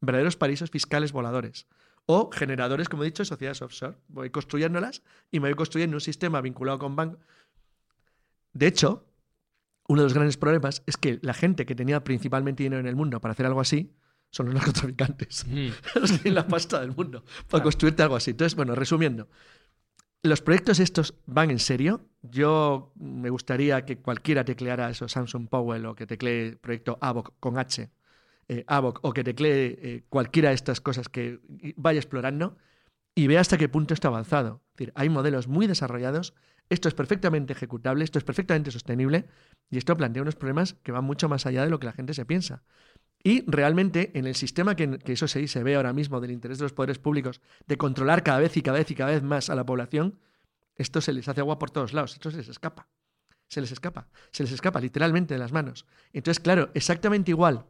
[0.00, 1.66] Verdaderos paraísos fiscales voladores.
[2.12, 3.96] O generadores, como he dicho, de sociedades offshore.
[4.08, 5.00] Voy construyéndolas
[5.30, 7.20] y me voy construyendo un sistema vinculado con bancos.
[8.52, 9.06] De hecho,
[9.86, 12.96] uno de los grandes problemas es que la gente que tenía principalmente dinero en el
[12.96, 13.94] mundo para hacer algo así
[14.30, 15.46] son los narcotraficantes.
[15.94, 18.32] los que tienen la pasta del mundo para construirte algo así.
[18.32, 19.28] Entonces, bueno, resumiendo,
[20.24, 22.08] los proyectos estos van en serio.
[22.22, 27.56] Yo me gustaría que cualquiera tecleara eso, Samsung Powell, o que teclee proyecto AVOC con
[27.56, 27.88] H,
[28.50, 31.38] eh, AVOC, o que teclee eh, cualquiera de estas cosas que
[31.76, 32.56] vaya explorando
[33.14, 34.60] y vea hasta qué punto está avanzado.
[34.74, 36.34] Decir, hay modelos muy desarrollados,
[36.68, 39.26] esto es perfectamente ejecutable, esto es perfectamente sostenible
[39.70, 42.12] y esto plantea unos problemas que van mucho más allá de lo que la gente
[42.12, 42.64] se piensa.
[43.22, 46.72] Y realmente en el sistema que, eso se, ve ahora mismo del interés de los
[46.72, 49.64] poderes públicos de controlar cada vez y cada vez y cada vez más a la
[49.64, 50.18] población,
[50.74, 52.88] esto se les hace agua por todos lados, esto se les escapa.
[53.46, 55.86] Se les escapa, se les escapa literalmente de las manos.
[56.12, 57.66] Entonces, claro, exactamente igual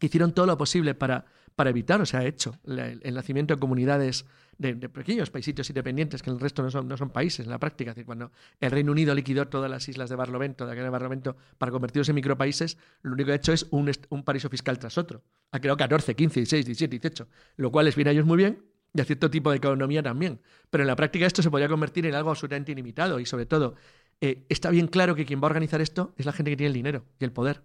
[0.00, 1.24] hicieron todo lo posible para,
[1.54, 4.26] para evitar, o sea, hecho, el, nacimiento de comunidades
[4.58, 7.90] de, pequeños paisitos independientes, que el resto no son, no son países en la práctica.
[7.90, 8.30] Es decir, cuando
[8.60, 12.14] el Reino Unido liquidó todas las islas de Barlovento, de aquel Barlovento, para convertirlos en
[12.14, 15.22] micropaíses, lo único que ha hecho es un, un paraíso fiscal tras otro.
[15.52, 18.62] Ha creado 14, 15, 16, 17, 18, lo cual les viene a ellos muy bien
[18.92, 20.40] y a cierto tipo de economía también.
[20.70, 23.74] Pero en la práctica esto se podría convertir en algo absolutamente ilimitado y sobre todo
[24.20, 26.68] eh, está bien claro que quien va a organizar esto es la gente que tiene
[26.68, 27.62] el dinero y el poder.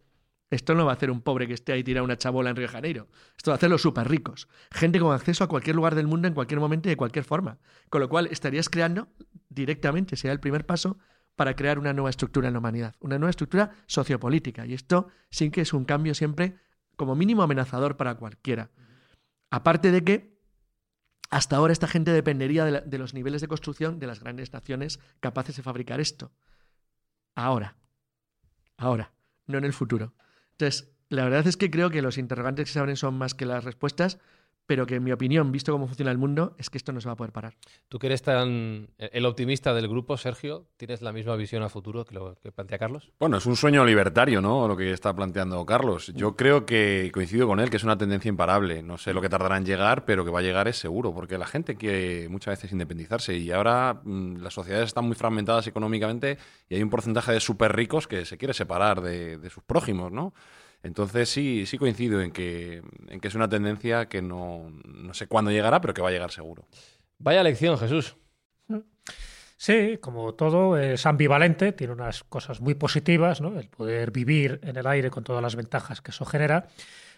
[0.52, 2.68] Esto no va a hacer un pobre que esté ahí tirado una chabola en Río
[2.68, 3.08] de Janeiro.
[3.38, 4.50] Esto va a hacer los súper ricos.
[4.70, 7.58] Gente con acceso a cualquier lugar del mundo en cualquier momento y de cualquier forma.
[7.90, 9.08] Con lo cual estarías creando
[9.48, 11.00] directamente, sería el primer paso
[11.38, 12.96] para crear una nueva estructura en la humanidad.
[13.00, 14.66] Una nueva estructura sociopolítica.
[14.66, 16.58] Y esto sí que es un cambio siempre
[16.98, 18.72] como mínimo amenazador para cualquiera.
[19.52, 20.38] Aparte de que
[21.30, 25.56] hasta ahora esta gente dependería de los niveles de construcción de las grandes naciones capaces
[25.56, 26.34] de fabricar esto.
[27.36, 27.78] ahora.
[28.76, 29.14] Ahora,
[29.48, 30.14] no en el futuro.
[30.52, 33.46] Entonces, la verdad es que creo que los interrogantes que se abren son más que
[33.46, 34.20] las respuestas,
[34.66, 37.08] pero que en mi opinión, visto cómo funciona el mundo, es que esto no se
[37.08, 37.56] va a poder parar.
[37.90, 42.06] Tú que eres tan el optimista del grupo, Sergio, ¿tienes la misma visión a futuro
[42.06, 43.12] que lo que plantea Carlos?
[43.20, 44.68] Bueno, es un sueño libertario, ¿no?
[44.68, 46.12] Lo que está planteando Carlos.
[46.16, 48.82] Yo creo que coincido con él, que es una tendencia imparable.
[48.82, 51.38] No sé lo que tardará en llegar, pero que va a llegar es seguro, porque
[51.38, 56.38] la gente quiere muchas veces independizarse y ahora mm, las sociedades están muy fragmentadas económicamente
[56.70, 60.12] y hay un porcentaje de súper ricos que se quiere separar de, de sus prójimos,
[60.12, 60.34] ¿no?
[60.84, 65.28] Entonces sí, sí coincido en que, en que es una tendencia que no, no sé
[65.28, 66.66] cuándo llegará, pero que va a llegar seguro.
[67.20, 68.16] Vaya lección, Jesús.
[69.58, 73.60] Sí, como todo, es ambivalente, tiene unas cosas muy positivas, ¿no?
[73.60, 76.68] El poder vivir en el aire con todas las ventajas que eso genera,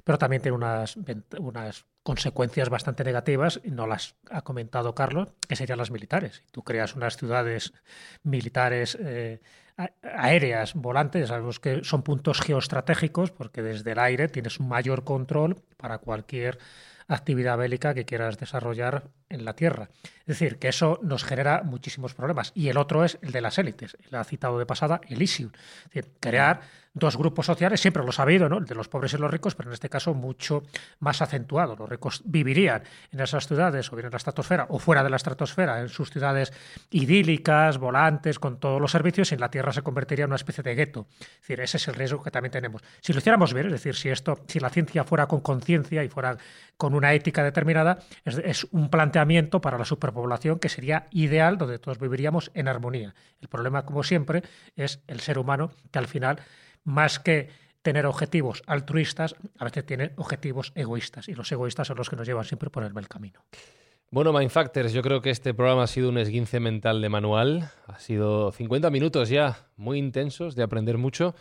[0.03, 0.97] pero también tiene unas,
[1.39, 6.41] unas consecuencias bastante negativas, y no las ha comentado Carlos, que serían las militares.
[6.43, 7.71] Si tú creas unas ciudades
[8.23, 9.39] militares eh,
[10.01, 15.61] aéreas, volantes, sabemos que son puntos geoestratégicos, porque desde el aire tienes un mayor control
[15.77, 16.59] para cualquier
[17.07, 19.89] actividad bélica que quieras desarrollar en la Tierra.
[20.21, 22.51] Es decir, que eso nos genera muchísimos problemas.
[22.55, 23.97] Y el otro es el de las élites.
[24.09, 25.51] Él ha citado de pasada el ISIL.
[25.91, 26.61] Es crear
[26.93, 28.59] dos grupos sociales, siempre lo ha sabido, ¿no?
[28.59, 30.63] El de los pobres y los ricos, pero en este caso mucho
[30.99, 31.75] más acentuado.
[31.75, 35.15] Los ricos vivirían en esas ciudades o bien en la estratosfera o fuera de la
[35.15, 36.53] estratosfera, en sus ciudades
[36.91, 40.63] idílicas, volantes, con todos los servicios, y en la Tierra se convertiría en una especie
[40.63, 41.07] de gueto.
[41.19, 42.83] Es decir, ese es el riesgo que también tenemos.
[43.01, 46.09] Si lo hiciéramos bien, es decir, si esto, si la ciencia fuera con conciencia y
[46.09, 46.37] fuera
[46.77, 49.22] con una ética determinada, es, es un planteamiento
[49.61, 53.15] para la superpoblación que sería ideal, donde todos viviríamos en armonía.
[53.41, 54.43] El problema, como siempre,
[54.75, 56.39] es el ser humano que al final,
[56.83, 57.49] más que
[57.81, 62.27] tener objetivos altruistas, a veces tiene objetivos egoístas, y los egoístas son los que nos
[62.27, 63.41] llevan siempre por el mal camino.
[64.09, 67.71] Bueno, Mindfactors, yo creo que este programa ha sido un esguince mental de manual.
[67.87, 71.33] Ha sido 50 minutos ya muy intensos de aprender mucho.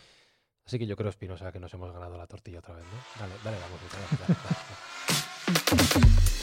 [0.65, 2.97] Así que yo creo, Espinosa, que nos hemos ganado la tortilla otra vez, ¿no?
[3.19, 3.79] Dale, dale, vamos.
[3.91, 4.39] Dale, dale,
[6.07, 6.33] dale.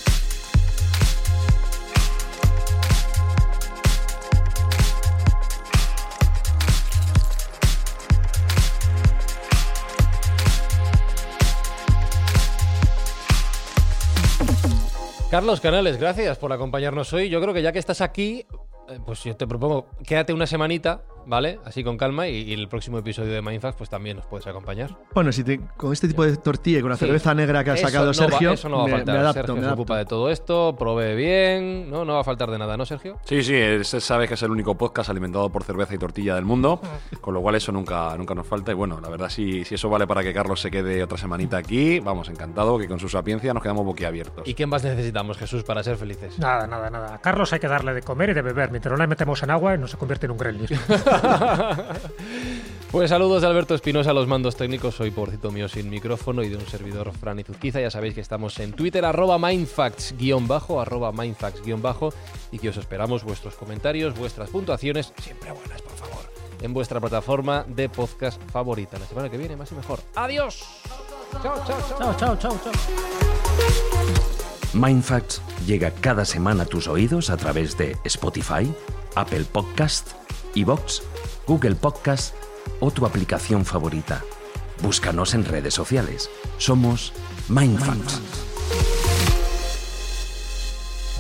[15.31, 17.29] Carlos Canales, gracias por acompañarnos hoy.
[17.29, 18.45] Yo creo que ya que estás aquí,
[18.89, 21.59] eh, pues yo te propongo, quédate una semanita, ¿vale?
[21.65, 24.97] Así con calma y, y el próximo episodio de Mindfax pues también nos puedes acompañar.
[25.15, 27.07] Bueno, si te- con este tipo de tortilla y con la Sí.
[27.07, 29.15] cerveza negra que ha sacado no va- Sergio, eso no va a faltar.
[29.15, 32.25] me adapto, Sergio me se ocupa de todo esto, provee bien, no, no va a
[32.25, 33.19] faltar de nada, ¿no, Sergio?
[33.25, 36.45] Sí, sí, ese sabe que es el único podcast alimentado por cerveza y tortilla del
[36.45, 36.81] mundo,
[37.21, 38.73] con lo cual eso nunca, nunca nos falta.
[38.73, 41.57] Y bueno, la verdad, si, si eso vale para que Carlos se quede otra semanita
[41.57, 44.47] aquí, vamos, encantado, que con su sapiencia nos quedamos boquiabiertos.
[44.49, 46.39] ¿Y qué más necesitamos, Jesús, para ser felices?
[46.39, 47.15] Nada, nada, nada.
[47.15, 48.71] A Carlos hay que darle de comer y de beber.
[48.71, 50.69] Mientras no le metemos en agua, no se convierte en un gremlin.
[52.91, 54.97] Pues saludos de Alberto Espinosa a los mandos técnicos.
[54.97, 57.81] Soy porcito mío sin micrófono y de un servidor Fran Izuzquiza.
[57.81, 62.13] Ya sabéis que estamos en Twitter, arroba mindfacts guion bajo, arroba mindfacts guion bajo,
[62.51, 66.33] y que os esperamos vuestros comentarios, vuestras puntuaciones, siempre buenas, por favor,
[66.63, 68.99] en vuestra plataforma de podcast favorita.
[68.99, 70.01] La semana que viene, más y mejor.
[70.17, 70.65] ¡Adiós!
[71.31, 71.97] Chao, chao, chao.
[71.97, 72.73] chao, chao, chao, chao.
[74.73, 78.73] Mindfacts llega cada semana a tus oídos a través de Spotify,
[79.15, 80.09] Apple Podcast,
[80.55, 81.03] Evox,
[81.47, 82.35] Google Podcast
[82.81, 84.23] o tu aplicación favorita.
[84.83, 86.31] Búscanos en redes sociales.
[86.59, 87.13] Somos
[87.49, 88.21] Mindfacts.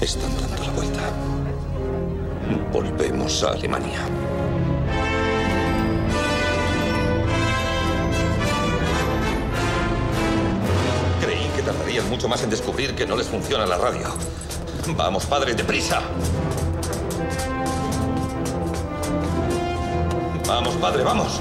[0.01, 1.13] Están dando la vuelta.
[2.73, 4.01] Volvemos a Alemania.
[11.21, 14.09] Creí que tardarían mucho más en descubrir que no les funciona la radio.
[14.97, 16.01] Vamos, padre, deprisa.
[20.51, 21.41] Vamos, padre, vamos.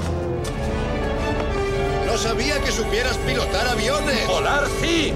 [2.06, 4.24] No sabía que supieras pilotar aviones.
[4.28, 5.12] Volar, sí.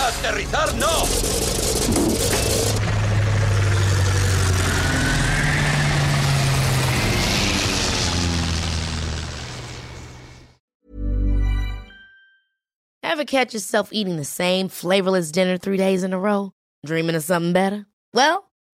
[0.00, 1.04] Aterrizar, no.
[13.02, 16.52] Ever catch yourself eating the same flavorless dinner three days in a row?
[16.86, 17.84] Dreaming of something better?
[18.14, 18.45] Well,